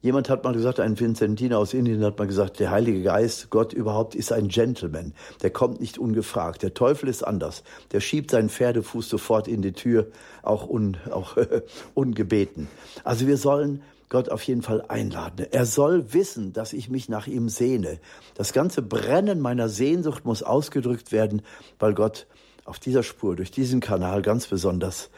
[0.05, 3.73] Jemand hat mal gesagt, ein Vinzentiner aus Indien hat mal gesagt, der Heilige Geist, Gott
[3.73, 5.13] überhaupt ist ein Gentleman.
[5.41, 6.61] Der kommt nicht ungefragt.
[6.61, 7.63] Der Teufel ist anders.
[7.91, 10.05] Der schiebt seinen Pferdefuß sofort in die Tür,
[10.43, 11.37] auch, un, auch
[11.95, 12.67] ungebeten.
[13.03, 15.47] Also wir sollen Gott auf jeden Fall einladen.
[15.49, 17.97] Er soll wissen, dass ich mich nach ihm sehne.
[18.35, 21.41] Das ganze Brennen meiner Sehnsucht muss ausgedrückt werden,
[21.79, 22.27] weil Gott
[22.63, 25.09] auf dieser Spur, durch diesen Kanal ganz besonders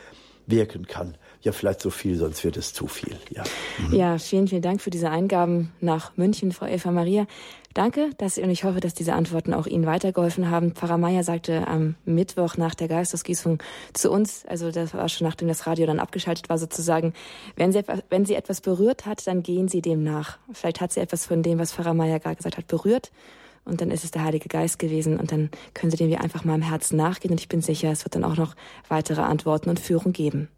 [0.46, 1.18] wirken kann
[1.48, 3.18] ja vielleicht so viel, sonst wird es zu viel.
[3.32, 3.44] Ja,
[3.80, 3.96] mhm.
[3.96, 7.26] ja vielen, vielen Dank für diese Eingaben nach München, Frau Eva Maria.
[7.74, 10.74] Danke, dass und ich hoffe, dass diese Antworten auch Ihnen weitergeholfen haben.
[10.74, 13.60] Pfarrer Meier sagte am Mittwoch nach der Geistesgießung
[13.94, 17.14] zu uns, also das war schon nachdem das Radio dann abgeschaltet war sozusagen,
[17.56, 20.40] wenn sie, wenn sie etwas berührt hat, dann gehen Sie dem nach.
[20.52, 23.12] Vielleicht hat sie etwas von dem, was Pfarrer Meier gerade gesagt hat, berührt
[23.64, 26.44] und dann ist es der Heilige Geist gewesen und dann können Sie dem wir einfach
[26.44, 28.56] mal im Herzen nachgehen und ich bin sicher, es wird dann auch noch
[28.88, 30.50] weitere Antworten und Führung geben.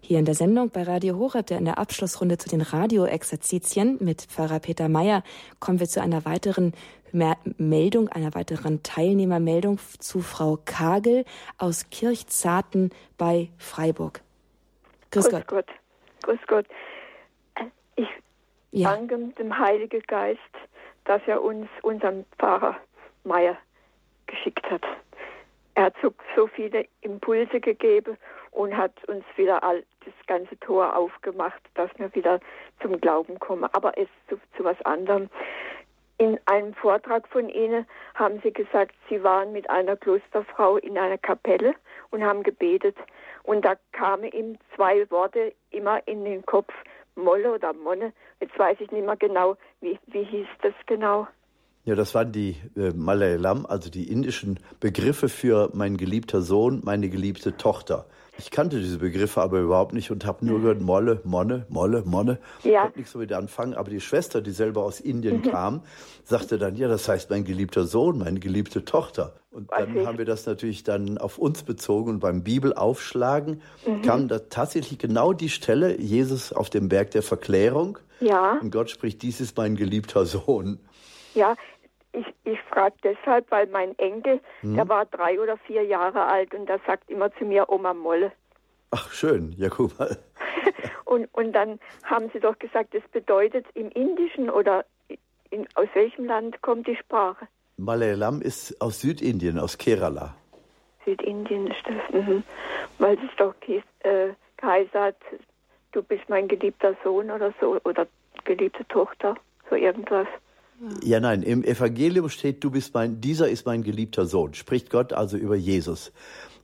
[0.00, 4.22] Hier in der Sendung bei Radio Horeb, der in der Abschlussrunde zu den Radioexerzitien mit
[4.22, 5.22] Pfarrer Peter Meyer,
[5.60, 6.72] kommen wir zu einer weiteren
[7.12, 11.24] Meldung, einer weiteren Teilnehmermeldung zu Frau Kagel
[11.58, 14.20] aus Kirchzarten bei Freiburg.
[15.10, 15.46] Grüß, Grüß Gott.
[15.46, 15.66] Gott.
[16.22, 16.66] Grüß Gott.
[17.94, 18.08] Ich
[18.72, 18.94] ja.
[18.94, 20.40] danke dem Heiligen Geist,
[21.04, 22.76] dass er uns unseren Pfarrer
[23.24, 23.56] Meyer
[24.26, 24.82] geschickt hat.
[25.76, 28.16] Er hat so, so viele Impulse gegeben
[28.50, 32.40] und hat uns wieder all, das ganze Tor aufgemacht, dass wir wieder
[32.80, 33.68] zum Glauben kommen.
[33.74, 35.28] Aber es zu, zu was anderem.
[36.16, 41.18] In einem Vortrag von Ihnen haben Sie gesagt, Sie waren mit einer Klosterfrau in einer
[41.18, 41.74] Kapelle
[42.10, 42.96] und haben gebetet.
[43.42, 46.72] Und da kamen ihm zwei Worte immer in den Kopf,
[47.16, 48.14] Molle oder Monne.
[48.40, 51.28] Jetzt weiß ich nicht mehr genau, wie, wie hieß das genau.
[51.86, 57.08] Ja, das waren die äh, Malayalam, also die indischen Begriffe für mein geliebter Sohn, meine
[57.08, 58.06] geliebte Tochter.
[58.38, 62.38] Ich kannte diese Begriffe aber überhaupt nicht und habe nur gehört Molle, Monne, Molle, Monne.
[62.64, 62.70] Ja.
[62.70, 63.74] Ich konnte nichts so mit anfangen.
[63.74, 65.50] Aber die Schwester, die selber aus Indien mhm.
[65.50, 65.82] kam,
[66.24, 69.34] sagte dann, ja, das heißt mein geliebter Sohn, meine geliebte Tochter.
[69.52, 70.06] Und dann okay.
[70.06, 74.02] haben wir das natürlich dann auf uns bezogen und beim Bibelaufschlagen mhm.
[74.02, 77.98] kam da tatsächlich genau die Stelle, Jesus auf dem Berg der Verklärung.
[78.20, 78.58] Ja.
[78.60, 80.80] Und Gott spricht, dies ist mein geliebter Sohn.
[81.36, 81.54] Ja,
[82.16, 84.74] ich, ich frage deshalb, weil mein Enkel, hm.
[84.74, 88.32] der war drei oder vier Jahre alt und der sagt immer zu mir Oma Molle.
[88.90, 90.16] Ach schön, ja guck mal.
[91.04, 94.84] und, und dann haben sie doch gesagt, das bedeutet im Indischen oder
[95.50, 97.46] in, aus welchem Land kommt die Sprache?
[97.76, 100.34] Malayalam ist aus Südindien, aus Kerala.
[101.04, 102.42] Südindien ist das, mhm.
[102.98, 105.16] weil es doch äh, geheißen hat,
[105.92, 108.06] du bist mein geliebter Sohn oder so, oder
[108.44, 109.36] geliebte Tochter,
[109.68, 110.26] so irgendwas.
[111.02, 114.54] Ja, nein, im Evangelium steht, du bist mein, dieser ist mein geliebter Sohn.
[114.54, 116.12] Spricht Gott also über Jesus.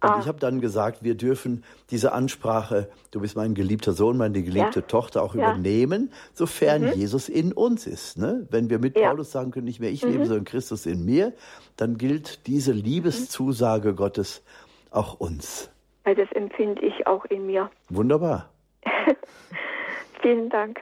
[0.02, 0.18] Und ah.
[0.20, 4.80] ich habe dann gesagt, wir dürfen diese Ansprache, du bist mein geliebter Sohn, meine geliebte
[4.80, 4.86] ja.
[4.86, 5.52] Tochter auch ja.
[5.52, 6.92] übernehmen, sofern mhm.
[6.94, 8.18] Jesus in uns ist.
[8.18, 8.46] Ne?
[8.50, 9.08] Wenn wir mit ja.
[9.08, 10.12] Paulus sagen können, nicht mehr ich mhm.
[10.12, 11.32] lebe, sondern Christus in mir,
[11.76, 13.96] dann gilt diese Liebeszusage mhm.
[13.96, 14.42] Gottes
[14.90, 15.70] auch uns.
[16.04, 17.70] Weil das empfinde ich auch in mir.
[17.88, 18.50] Wunderbar.
[20.22, 20.80] Vielen Dank.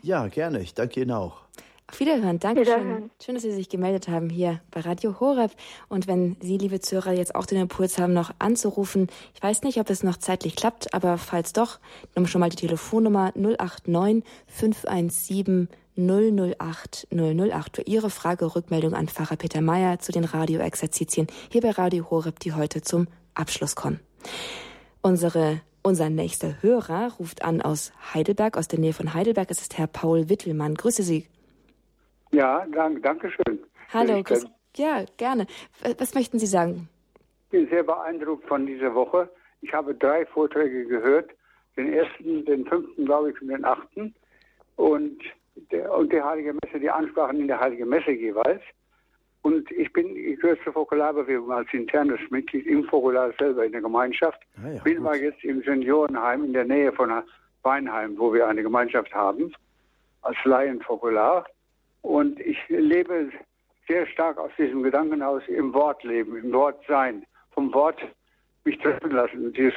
[0.00, 0.60] Ja, gerne.
[0.60, 1.43] Ich danke Ihnen auch.
[1.86, 2.38] Auf Wiederhören.
[2.38, 2.74] Dankeschön.
[2.74, 3.10] Wiederhören.
[3.22, 5.52] Schön, dass Sie sich gemeldet haben hier bei Radio Horeb.
[5.88, 9.78] Und wenn Sie, liebe Zuhörer, jetzt auch den Impuls haben, noch anzurufen, ich weiß nicht,
[9.78, 11.78] ob es noch zeitlich klappt, aber falls doch,
[12.16, 19.36] nimm schon mal die Telefonnummer 089 517 008 008 für Ihre Frage, Rückmeldung an Pfarrer
[19.36, 24.00] Peter Meyer zu den Radioexerzitien hier bei Radio Horeb, die heute zum Abschluss kommen.
[25.02, 29.50] Unsere unser nächster Hörer ruft an aus Heidelberg, aus der Nähe von Heidelberg.
[29.50, 30.76] Es ist Herr Paul Wittelmann.
[30.76, 31.28] Grüße Sie.
[32.34, 33.60] Ja, danke, danke schön.
[33.92, 34.44] Hallo, Chris.
[34.76, 35.46] Ja, gerne.
[35.98, 36.88] Was möchten Sie sagen?
[37.44, 39.28] Ich bin sehr beeindruckt von dieser Woche.
[39.60, 41.30] Ich habe drei Vorträge gehört.
[41.76, 44.14] Den ersten, den fünften, glaube ich, und den achten.
[44.74, 45.22] Und,
[45.70, 48.62] der, und die Heilige Messe, die Ansprachen in der Heiligen Messe jeweils.
[49.42, 53.82] Und ich bin, ich gehöre zur Fokularbewegung als internes Mitglied im Fokular selber in der
[53.82, 54.40] Gemeinschaft.
[54.56, 57.12] Ah ja, bin mal jetzt im Seniorenheim in der Nähe von
[57.62, 59.52] Weinheim, wo wir eine Gemeinschaft haben,
[60.22, 61.46] als Laienfokular.
[62.04, 63.30] Und ich lebe
[63.88, 67.98] sehr stark aus diesem Gedanken aus im Wort leben, im Wort sein, vom Wort
[68.64, 69.46] mich treffen lassen.
[69.46, 69.72] Und dieses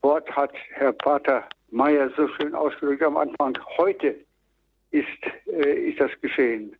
[0.00, 3.58] Wort hat Herr Pater Meyer so schön ausgedrückt am Anfang.
[3.76, 4.16] Heute
[4.90, 5.06] ist,
[5.48, 6.74] äh, ist das geschehen.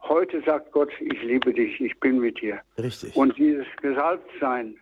[0.00, 2.62] Heute sagt Gott, ich liebe dich, ich bin mit dir.
[2.78, 3.14] Richtig.
[3.14, 4.74] Und dieses Gesalbtsein,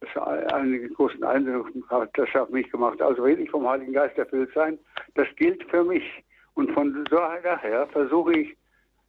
[0.00, 0.22] das
[0.52, 3.00] einen großen Eindruck hat, das hat mich gemacht.
[3.00, 4.78] Also wirklich vom Heiligen Geist erfüllt sein,
[5.14, 6.04] das gilt für mich.
[6.52, 8.56] Und von daher versuche ich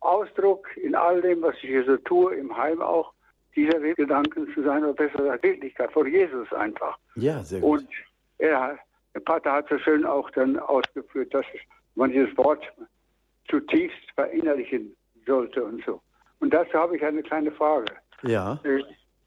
[0.05, 3.13] Ausdruck in all dem, was ich hier so tue, im Heim auch,
[3.55, 6.97] dieser Gedanken zu sein, oder besser gesagt, Wirklichkeit von Jesus einfach.
[7.15, 7.79] Ja, sehr gut.
[7.79, 7.89] Und
[8.37, 8.77] er,
[9.13, 11.45] der Pater hat so schön auch dann ausgeführt, dass
[11.95, 12.63] man dieses Wort
[13.49, 14.95] zutiefst verinnerlichen
[15.25, 16.01] sollte und so.
[16.39, 17.85] Und dazu habe ich eine kleine Frage.
[18.23, 18.59] Ja.
[18.63, 18.83] Äh,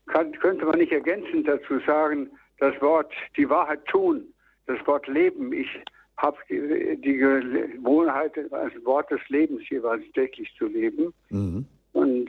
[0.09, 4.33] kann, könnte man nicht ergänzend dazu sagen, das Wort die Wahrheit tun,
[4.67, 5.53] das Wort leben.
[5.53, 5.69] Ich
[6.19, 11.15] habe die, die Gewohnheit, das Wort des Lebens jeweils täglich zu leben.
[11.31, 11.65] Mhm.
[11.93, 12.29] Und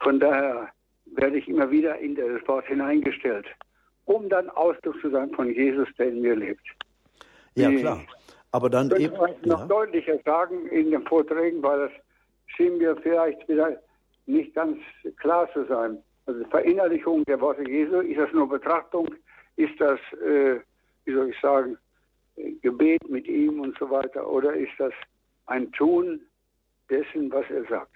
[0.00, 0.68] von daher
[1.14, 3.46] werde ich immer wieder in das Wort hineingestellt,
[4.06, 6.66] um dann Ausdruck zu sein von Jesus, der in mir lebt.
[7.54, 8.00] Ja, klar.
[8.52, 9.14] Aber dann eben.
[9.14, 9.66] Ich noch ja.
[9.66, 11.92] deutlicher sagen in den Vorträgen, weil das
[12.46, 13.76] schien mir vielleicht wieder
[14.26, 14.78] nicht ganz
[15.18, 15.98] klar zu sein.
[16.24, 19.08] Also Verinnerlichung der Worte Jesu, ist das nur Betrachtung?
[19.56, 20.60] Ist das, äh,
[21.04, 21.76] wie soll ich sagen,
[22.62, 24.28] Gebet mit ihm und so weiter?
[24.28, 24.92] Oder ist das
[25.46, 26.20] ein Tun
[26.90, 27.94] dessen, was er sagt?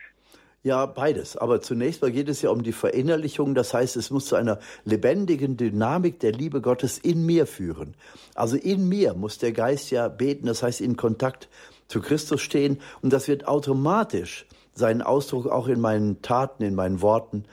[0.65, 1.37] Ja, beides.
[1.37, 3.55] Aber zunächst mal geht es ja um die Verinnerlichung.
[3.55, 7.95] Das heißt, es muss zu einer lebendigen Dynamik der Liebe Gottes in mir führen.
[8.35, 11.49] Also in mir muss der Geist ja beten, das heißt in Kontakt
[11.89, 12.81] zu Christus stehen.
[13.01, 17.45] Und das wird automatisch seinen Ausdruck auch in meinen Taten, in meinen Worten,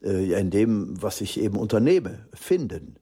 [0.00, 2.94] äh, in dem, was ich eben unternehme, finden.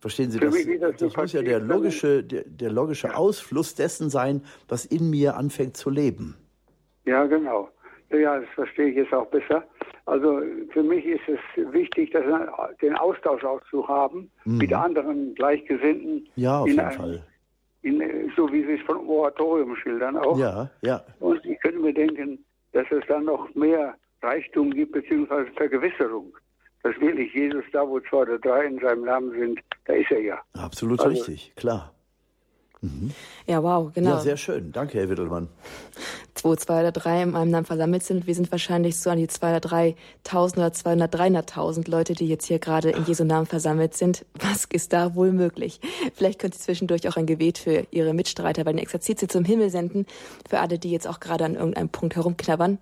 [0.00, 0.54] Verstehen Sie das?
[0.98, 5.76] Das, muss ja der logische, der, der logische Ausfluss dessen sein, was in mir anfängt
[5.76, 6.36] zu leben.
[7.04, 7.70] Ja, genau.
[8.10, 9.64] Ja, das verstehe ich jetzt auch besser.
[10.04, 10.40] Also
[10.70, 12.24] für mich ist es wichtig, dass,
[12.80, 14.58] den Austausch auch zu haben mhm.
[14.58, 16.28] mit anderen Gleichgesinnten.
[16.36, 17.22] Ja, auf jeden einem, Fall.
[17.82, 20.38] In, so wie Sie es von Oratorium schildern auch.
[20.38, 21.02] Ja, ja.
[21.18, 26.36] Und ich könnte mir denken, dass es dann noch mehr Reichtum gibt, beziehungsweise Vergewisserung.
[26.86, 30.20] Dass wirklich Jesus da, wo zwei oder drei in seinem Namen sind, da ist er
[30.20, 30.38] ja.
[30.52, 31.92] Absolut also, richtig, klar.
[32.80, 33.10] Mhm.
[33.46, 34.10] Ja, wow, genau.
[34.10, 34.70] Ja, sehr schön.
[34.70, 35.48] Danke, Herr Wittelmann
[36.46, 38.26] wo zwei oder drei in meinem Namen versammelt sind.
[38.26, 42.58] Wir sind wahrscheinlich so an die 200, 3.000 oder 200, 300.000 Leute, die jetzt hier
[42.58, 44.24] gerade in Jesu Namen versammelt sind.
[44.34, 45.80] Was ist da wohl möglich?
[46.14, 49.70] Vielleicht könnt ihr zwischendurch auch ein Gebet für Ihre Mitstreiter bei den Exerzitien zum Himmel
[49.70, 50.06] senden.
[50.48, 52.78] Für alle, die jetzt auch gerade an irgendeinem Punkt herumknabbern.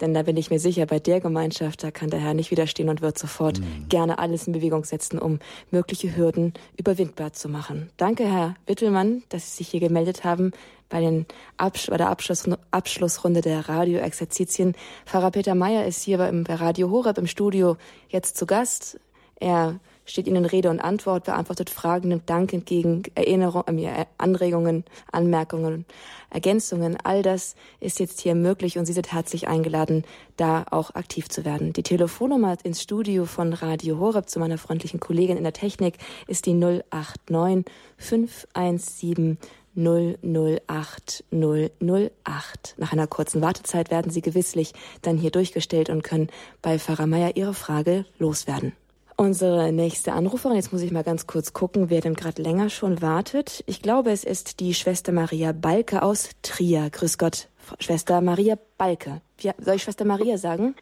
[0.00, 2.88] Denn da bin ich mir sicher, bei der Gemeinschaft, da kann der Herr nicht widerstehen
[2.88, 3.88] und wird sofort mhm.
[3.88, 5.40] gerne alles in Bewegung setzen, um
[5.72, 7.90] mögliche Hürden überwindbar zu machen.
[7.96, 10.52] Danke, Herr Wittelmann, dass Sie sich hier gemeldet haben
[10.88, 11.26] bei, den
[11.56, 14.74] Absch bei der Abschluss Abschlussrunde der Radioexerzitien.
[15.06, 17.76] Pfarrer Peter Meyer ist hier bei, bei Radio Horeb im Studio
[18.08, 18.98] jetzt zu Gast.
[19.40, 19.78] Er
[20.10, 25.84] steht Ihnen Rede und Antwort, beantwortet Fragen, nimmt Dank entgegen, Erinnerungen, äh, Anregungen, Anmerkungen,
[26.30, 26.96] Ergänzungen.
[27.02, 30.04] All das ist jetzt hier möglich und Sie sind herzlich eingeladen,
[30.36, 31.72] da auch aktiv zu werden.
[31.72, 36.46] Die Telefonnummer ins Studio von Radio Horeb zu meiner freundlichen Kollegin in der Technik ist
[36.46, 37.64] die 089
[37.96, 39.38] 517
[39.78, 42.74] 008 008.
[42.76, 44.72] Nach einer kurzen Wartezeit werden Sie gewisslich
[45.02, 46.28] dann hier durchgestellt und können
[46.62, 48.72] bei Pfarrer Meier Ihre Frage loswerden.
[49.16, 53.02] Unsere nächste Anruferin, jetzt muss ich mal ganz kurz gucken, wer denn gerade länger schon
[53.02, 53.64] wartet.
[53.66, 56.88] Ich glaube, es ist die Schwester Maria Balke aus Trier.
[56.90, 57.48] Grüß Gott,
[57.80, 59.20] Schwester Maria Balke.
[59.58, 60.76] Soll ich Schwester Maria sagen?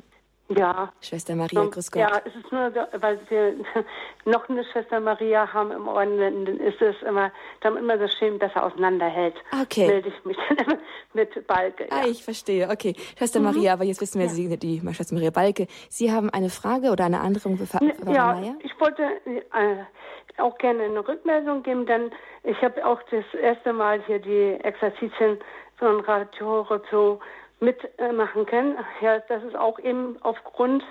[0.48, 0.92] Ja.
[1.00, 2.00] Schwester Maria, so, grüß Gott.
[2.00, 3.54] Ja, es ist nur, weil wir
[4.24, 7.32] noch eine Schwester Maria haben im Orden, dann ist es immer,
[7.62, 9.34] damit man das Schema besser auseinanderhält.
[9.62, 9.88] Okay.
[9.88, 10.78] Melde ich mich dann
[11.14, 11.86] mit Balke.
[11.90, 12.02] Ah, ja.
[12.02, 12.68] Ah, ich verstehe.
[12.70, 12.94] Okay.
[13.18, 13.46] Schwester mhm.
[13.46, 14.32] Maria, aber jetzt wissen wir, ja.
[14.32, 18.40] Sie, die Schwester Maria Balke, Sie haben eine Frage oder eine Anregung für Frau Ja,
[18.60, 22.10] ich wollte äh, auch gerne eine Rückmeldung geben, denn
[22.44, 25.38] ich habe auch das erste Mal hier die Exerzitien
[25.76, 27.20] von Radio so
[27.60, 28.76] mitmachen können.
[29.00, 30.84] Ja, das ist auch eben aufgrund,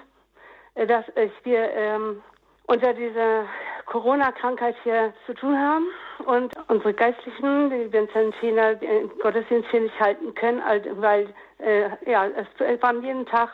[0.76, 1.06] äh, dass
[1.44, 2.22] wir ähm,
[2.68, 3.46] unter dieser
[3.86, 5.86] Corona-Krankheit hier zu tun haben
[6.26, 10.62] und unsere Geistlichen, die Vinzentiner, den Gottesdienst hier nicht halten können,
[10.96, 11.28] weil
[11.60, 13.50] äh, ja, es waren jeden Tag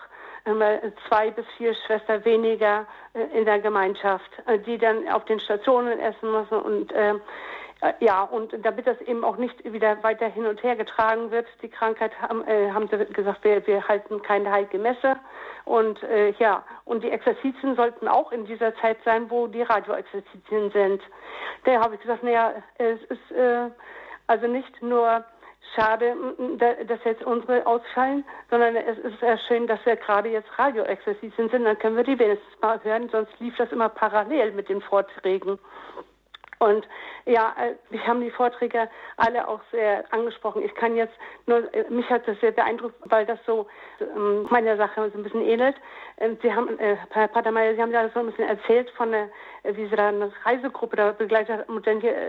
[1.08, 6.00] zwei bis vier Schwestern weniger äh, in der Gemeinschaft, äh, die dann auf den Stationen
[6.00, 7.20] essen müssen und äh, Äh,
[8.00, 11.70] ja, und damit das eben auch nicht wieder weiter hin und her getragen wird, die
[11.70, 15.16] Krankheit, haben, äh, haben sie gesagt, wir, wir halten keine heilige Messe.
[15.66, 20.72] Und äh, ja, und die Exerzitien sollten auch in dieser Zeit sein, wo die Radioexerzitien
[20.72, 21.02] sind.
[21.66, 23.70] Da habe ich gesagt, naja, es ist äh,
[24.28, 25.24] also nicht nur
[25.76, 26.16] schade,
[26.88, 31.64] dass jetzt unsere ausfallen, sondern es ist sehr schön, dass wir gerade jetzt Radioexerzitien sind,
[31.64, 35.58] dann können wir die wenigstens mal hören, sonst lief das immer parallel mit den Vorträgen.
[36.62, 36.88] Und
[37.26, 38.88] ja, äh, mich haben die Vorträge
[39.18, 40.62] alle auch sehr angesprochen.
[40.64, 41.14] Ich kann jetzt
[41.48, 43.66] nur, äh, mich hat das sehr beeindruckt, weil das so
[44.00, 45.76] ähm, meiner Sache so ein bisschen ähnelt.
[46.20, 49.10] Ähm, Sie haben, äh, Herr Pater Meyer, Sie haben da so ein bisschen erzählt von
[49.12, 49.30] der,
[49.64, 51.82] wie Sie da eine Reisegruppe da begleitet haben,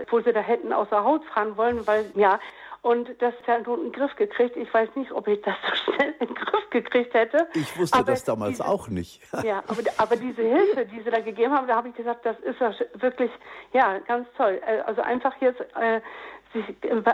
[0.09, 2.39] wo Sie da hätten außer Haut fahren wollen, weil, ja,
[2.83, 4.57] und das hat er in den Griff gekriegt.
[4.57, 7.47] Ich weiß nicht, ob ich das so schnell in den Griff gekriegt hätte.
[7.53, 9.21] Ich wusste aber das damals diese, auch nicht.
[9.43, 12.37] ja, aber, aber diese Hilfe, die sie da gegeben haben, da habe ich gesagt, das
[12.41, 12.59] ist
[13.01, 13.31] wirklich,
[13.71, 14.61] ja, ganz toll.
[14.67, 16.01] Äh, also einfach jetzt äh,
[16.51, 16.65] sich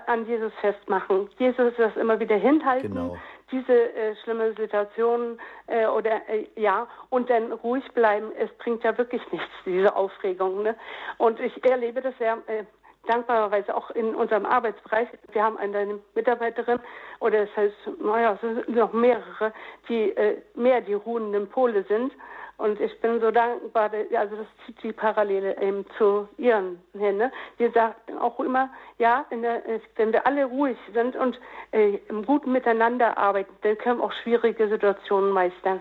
[0.08, 1.30] an Jesus festmachen.
[1.38, 2.90] Jesus das immer wieder hinhalten.
[2.90, 3.18] Genau.
[3.52, 8.32] Diese äh, schlimme Situation äh, oder äh, ja und dann ruhig bleiben.
[8.38, 10.64] Es bringt ja wirklich nichts diese Aufregung.
[10.64, 10.76] Ne?
[11.18, 12.66] Und ich erlebe das sehr äh,
[13.08, 15.08] dankbarerweise auch in unserem Arbeitsbereich.
[15.32, 16.80] Wir haben eine Mitarbeiterin,
[17.20, 19.54] oder das heißt, naja, es sind noch mehrere,
[19.88, 22.12] die äh, mehr die ruhenden Pole sind.
[22.60, 27.16] Und ich bin so dankbar, also das zieht die Parallele eben zu ihren hin.
[27.16, 27.32] Ne?
[27.58, 29.64] Die sagt auch immer, ja, der,
[29.96, 31.40] wenn wir alle ruhig sind und
[31.72, 35.80] äh, im guten Miteinander arbeiten, dann können wir auch schwierige Situationen meistern.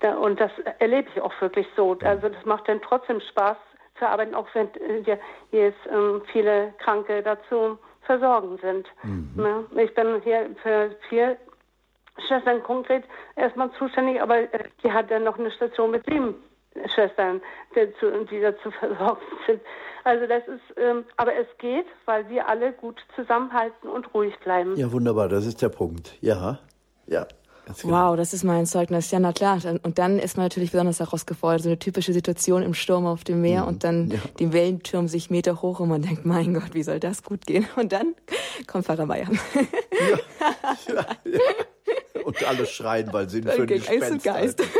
[0.00, 0.50] Da, und das
[0.80, 1.96] erlebe ich auch wirklich so.
[2.02, 3.56] Also das macht dann trotzdem Spaß,
[3.98, 5.18] zu arbeiten, auch wenn äh,
[5.50, 8.86] jetzt ähm, viele Kranke dazu versorgen sind.
[9.02, 9.32] Mhm.
[9.36, 9.64] Ne?
[9.82, 11.36] Ich bin hier für vier
[12.26, 13.04] Schwestern konkret
[13.36, 16.34] erstmal zuständig, aber äh, die hat dann noch eine Station mit sieben
[16.94, 17.40] Schwestern,
[17.74, 19.60] die, zu, die dazu versorgt sind.
[20.04, 24.76] Also das ist, ähm, aber es geht, weil wir alle gut zusammenhalten und ruhig bleiben.
[24.76, 26.16] Ja, wunderbar, das ist der Punkt.
[26.20, 26.60] Ja,
[27.06, 27.26] ja.
[27.80, 28.10] Genau.
[28.10, 29.10] Wow, das ist mein Zeugnis.
[29.10, 29.60] Ja, na klar.
[29.82, 31.62] Und dann ist man natürlich besonders herausgefordert.
[31.62, 33.68] So eine typische Situation im Sturm auf dem Meer mhm.
[33.68, 34.18] und dann ja.
[34.38, 37.46] die Wellen türmen sich Meter hoch und man denkt, mein Gott, wie soll das gut
[37.46, 37.66] gehen?
[37.76, 38.14] Und dann
[38.66, 39.28] kommt Pfarrer Meier.
[39.30, 40.18] Ja.
[40.94, 42.24] ja, ja.
[42.24, 44.62] Und alle schreien, weil sie für einen Gespenst Geist.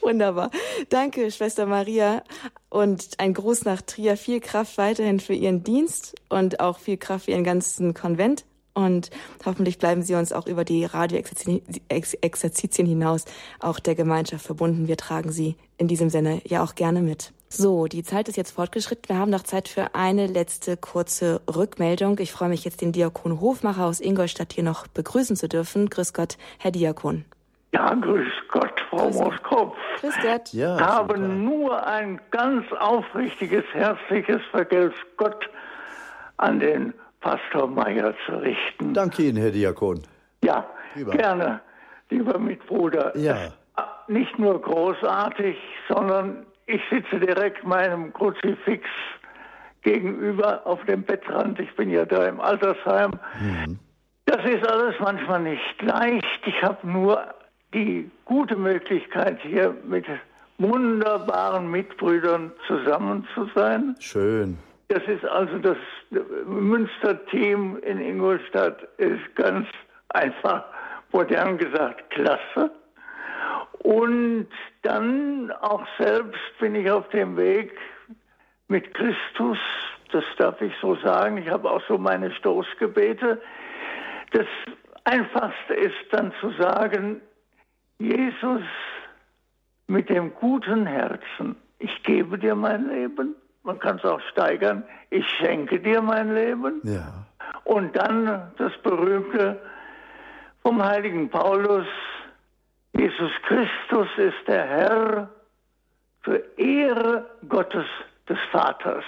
[0.00, 0.50] Wunderbar.
[0.88, 2.22] Danke, Schwester Maria.
[2.68, 4.16] Und ein Gruß nach Trier.
[4.16, 8.44] Viel Kraft weiterhin für Ihren Dienst und auch viel Kraft für Ihren ganzen Konvent.
[8.74, 9.10] Und
[9.44, 13.26] hoffentlich bleiben Sie uns auch über die Radioexerzitien hinaus
[13.60, 14.88] auch der Gemeinschaft verbunden.
[14.88, 17.32] Wir tragen Sie in diesem Sinne ja auch gerne mit.
[17.48, 19.14] So, die Zeit ist jetzt fortgeschritten.
[19.14, 22.18] Wir haben noch Zeit für eine letzte kurze Rückmeldung.
[22.18, 25.90] Ich freue mich jetzt, den Diakon Hofmacher aus Ingolstadt hier noch begrüßen zu dürfen.
[25.90, 27.26] Grüß Gott, Herr Diakon.
[27.74, 29.76] Ja, grüß Gott, Frau grüß Moskopf.
[30.00, 30.52] Grüß Gott.
[30.54, 35.50] Ja, ich habe nur ein ganz aufrichtiges, herzliches Vergelt's Gott
[36.38, 38.92] an den Pastor Meyer zu richten.
[38.92, 40.02] Danke Ihnen, Herr Diakon.
[40.44, 41.12] Ja, lieber.
[41.12, 41.60] gerne,
[42.10, 43.16] lieber Mitbruder.
[43.16, 43.52] Ja.
[44.08, 45.56] Nicht nur großartig,
[45.88, 48.84] sondern ich sitze direkt meinem Kruzifix
[49.82, 51.58] gegenüber auf dem Bettrand.
[51.60, 53.12] Ich bin ja da im Altersheim.
[53.40, 53.78] Mhm.
[54.26, 56.40] Das ist alles manchmal nicht leicht.
[56.46, 57.34] Ich habe nur
[57.74, 60.06] die gute Möglichkeit, hier mit
[60.58, 63.96] wunderbaren Mitbrüdern zusammen zu sein.
[63.98, 64.58] Schön.
[64.92, 65.78] Das ist also das
[66.44, 69.66] Münster-Team in Ingolstadt ist ganz
[70.10, 70.66] einfach,
[71.12, 72.70] modern gesagt, klasse.
[73.78, 74.48] Und
[74.82, 77.72] dann auch selbst bin ich auf dem Weg
[78.68, 79.56] mit Christus,
[80.10, 81.38] das darf ich so sagen.
[81.38, 83.40] Ich habe auch so meine Stoßgebete.
[84.32, 84.46] Das
[85.04, 87.22] Einfachste ist dann zu sagen,
[87.98, 88.60] Jesus
[89.86, 95.26] mit dem guten Herzen, ich gebe dir mein Leben man kann es auch steigern, ich
[95.38, 96.80] schenke dir mein Leben.
[96.84, 97.26] Ja.
[97.64, 99.60] Und dann das berühmte
[100.62, 101.86] vom heiligen Paulus,
[102.92, 105.30] Jesus Christus ist der Herr
[106.22, 107.86] für Ehre Gottes
[108.28, 109.04] des Vaters.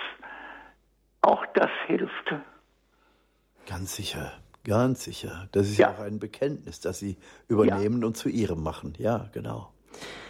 [1.21, 2.35] Auch das hilft.
[3.67, 4.33] Ganz sicher,
[4.65, 5.49] ganz sicher.
[5.53, 7.17] Das ist ja, ja auch ein Bekenntnis, das Sie
[7.49, 8.07] übernehmen ja.
[8.07, 8.95] und zu Ihrem machen.
[8.99, 9.74] Ja, genau.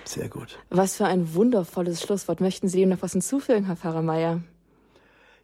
[0.05, 0.59] Sehr gut.
[0.71, 2.41] Was für ein wundervolles Schlusswort.
[2.41, 4.43] Möchten Sie dem noch was hinzufügen, Herr Pfarrer Mayer?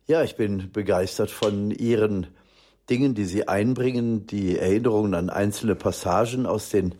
[0.06, 2.26] Ja, ich bin begeistert von Ihren
[2.90, 6.96] Dingen, die Sie einbringen, die Erinnerungen an einzelne Passagen aus den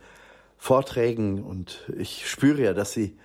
[0.57, 1.43] Vorträgen.
[1.43, 3.19] Und ich spüre ja, dass Sie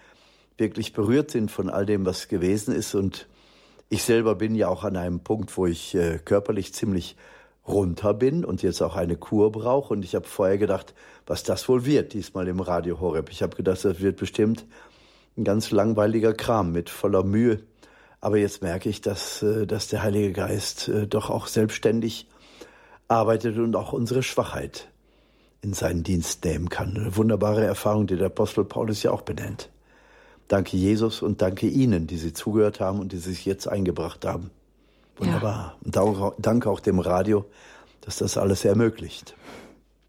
[0.58, 2.96] wirklich berührt sind von all dem, was gewesen ist.
[2.96, 3.28] Und
[3.90, 7.16] ich selber bin ja auch an einem Punkt, wo ich äh, körperlich ziemlich
[7.68, 9.94] runter bin und jetzt auch eine Kur brauche.
[9.94, 10.94] Und ich habe vorher gedacht,
[11.26, 13.30] was das wohl wird, diesmal im Radio Horeb.
[13.32, 14.66] Ich habe gedacht, das wird bestimmt
[15.38, 17.60] ein ganz langweiliger Kram mit voller Mühe.
[18.22, 22.28] Aber jetzt merke ich, dass, äh, dass der Heilige Geist äh, doch auch selbstständig
[23.08, 24.88] arbeitet und auch unsere Schwachheit
[25.62, 26.96] in seinen Dienst nehmen kann.
[26.96, 29.70] Eine wunderbare Erfahrung, die der Apostel Paulus ja auch benennt.
[30.48, 34.52] Danke Jesus und danke Ihnen, die Sie zugehört haben und die sich jetzt eingebracht haben.
[35.18, 35.78] Wunderbar.
[35.84, 36.02] Ja.
[36.02, 37.46] Und danke auch dem Radio,
[38.02, 39.36] dass das alles ermöglicht.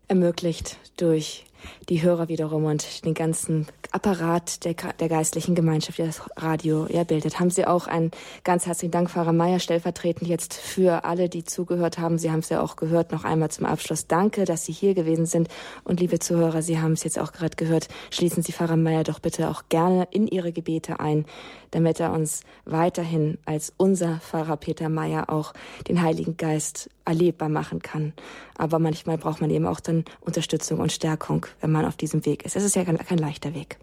[0.09, 1.47] Ermöglicht durch
[1.89, 7.05] die Hörer wiederum und den ganzen Apparat der, der geistlichen Gemeinschaft, die das Radio ja
[7.05, 7.41] bildet.
[7.41, 8.11] Haben Sie auch einen
[8.45, 12.19] ganz herzlichen Dank, Pfarrer Meier, stellvertretend jetzt für alle, die zugehört haben.
[12.19, 14.07] Sie haben es ja auch gehört, noch einmal zum Abschluss.
[14.07, 15.49] Danke, dass Sie hier gewesen sind.
[15.85, 17.89] Und liebe Zuhörer, Sie haben es jetzt auch gerade gehört.
[18.11, 21.25] Schließen Sie Pfarrer Meier doch bitte auch gerne in Ihre Gebete ein,
[21.77, 25.53] damit er uns weiterhin als unser Pfarrer Peter Meier auch
[25.89, 28.15] den Heiligen Geist erlebbar machen kann.
[28.57, 32.47] Aber manchmal braucht man eben auch dann Unterstützung und Stärkung, wenn man auf diesem Weg
[32.47, 32.57] ist.
[32.57, 33.77] Es ist ja kein, kein leichter Weg.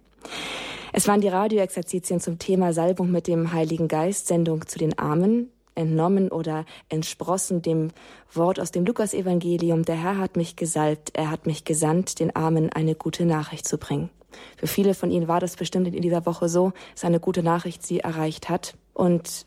[0.92, 5.52] Es waren die Radioexerzitien zum Thema Salbung mit dem Heiligen Geist, Sendung zu den Armen,
[5.76, 7.92] entnommen oder entsprossen dem
[8.34, 9.86] Wort aus dem Lukasevangelium.
[9.86, 13.78] Der Herr hat mich gesalbt, er hat mich gesandt, den Armen eine gute Nachricht zu
[13.78, 14.10] bringen.
[14.58, 17.84] Für viele von Ihnen war das bestimmt in dieser Woche so, dass eine gute Nachricht
[17.84, 18.76] Sie erreicht hat.
[18.94, 19.46] Und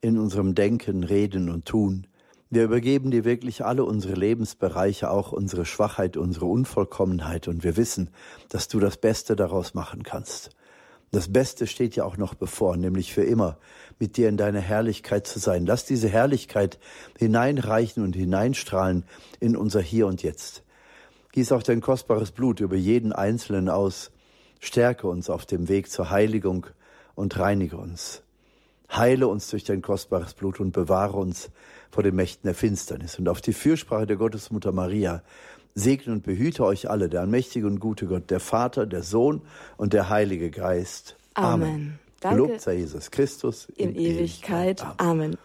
[0.00, 2.08] in unserem Denken, Reden und Tun.
[2.50, 8.10] Wir übergeben dir wirklich alle unsere Lebensbereiche, auch unsere Schwachheit, unsere Unvollkommenheit, und wir wissen,
[8.48, 10.50] dass du das Beste daraus machen kannst.
[11.10, 13.58] Das Beste steht ja auch noch bevor, nämlich für immer
[13.98, 15.66] mit dir in deiner Herrlichkeit zu sein.
[15.66, 16.78] Lass diese Herrlichkeit
[17.18, 19.04] hineinreichen und hineinstrahlen
[19.40, 20.62] in unser Hier und Jetzt.
[21.32, 24.10] Gieß auch dein kostbares Blut über jeden Einzelnen aus.
[24.58, 26.66] Stärke uns auf dem Weg zur Heiligung
[27.14, 28.22] und reinige uns.
[28.90, 31.50] Heile uns durch dein kostbares Blut und bewahre uns
[31.90, 33.18] vor den Mächten der Finsternis.
[33.18, 35.22] Und auf die Fürsprache der Gottesmutter Maria
[35.74, 39.42] Segne und behüte euch alle, der allmächtige und gute Gott, der Vater, der Sohn
[39.76, 41.16] und der Heilige Geist.
[41.34, 41.68] Amen.
[41.68, 41.98] Amen.
[42.20, 42.42] Danke.
[42.42, 44.80] Gelobt sei Jesus Christus in, in Ewigkeit.
[44.80, 44.82] Ewigkeit.
[44.82, 44.96] Amen.
[44.98, 45.36] Amen.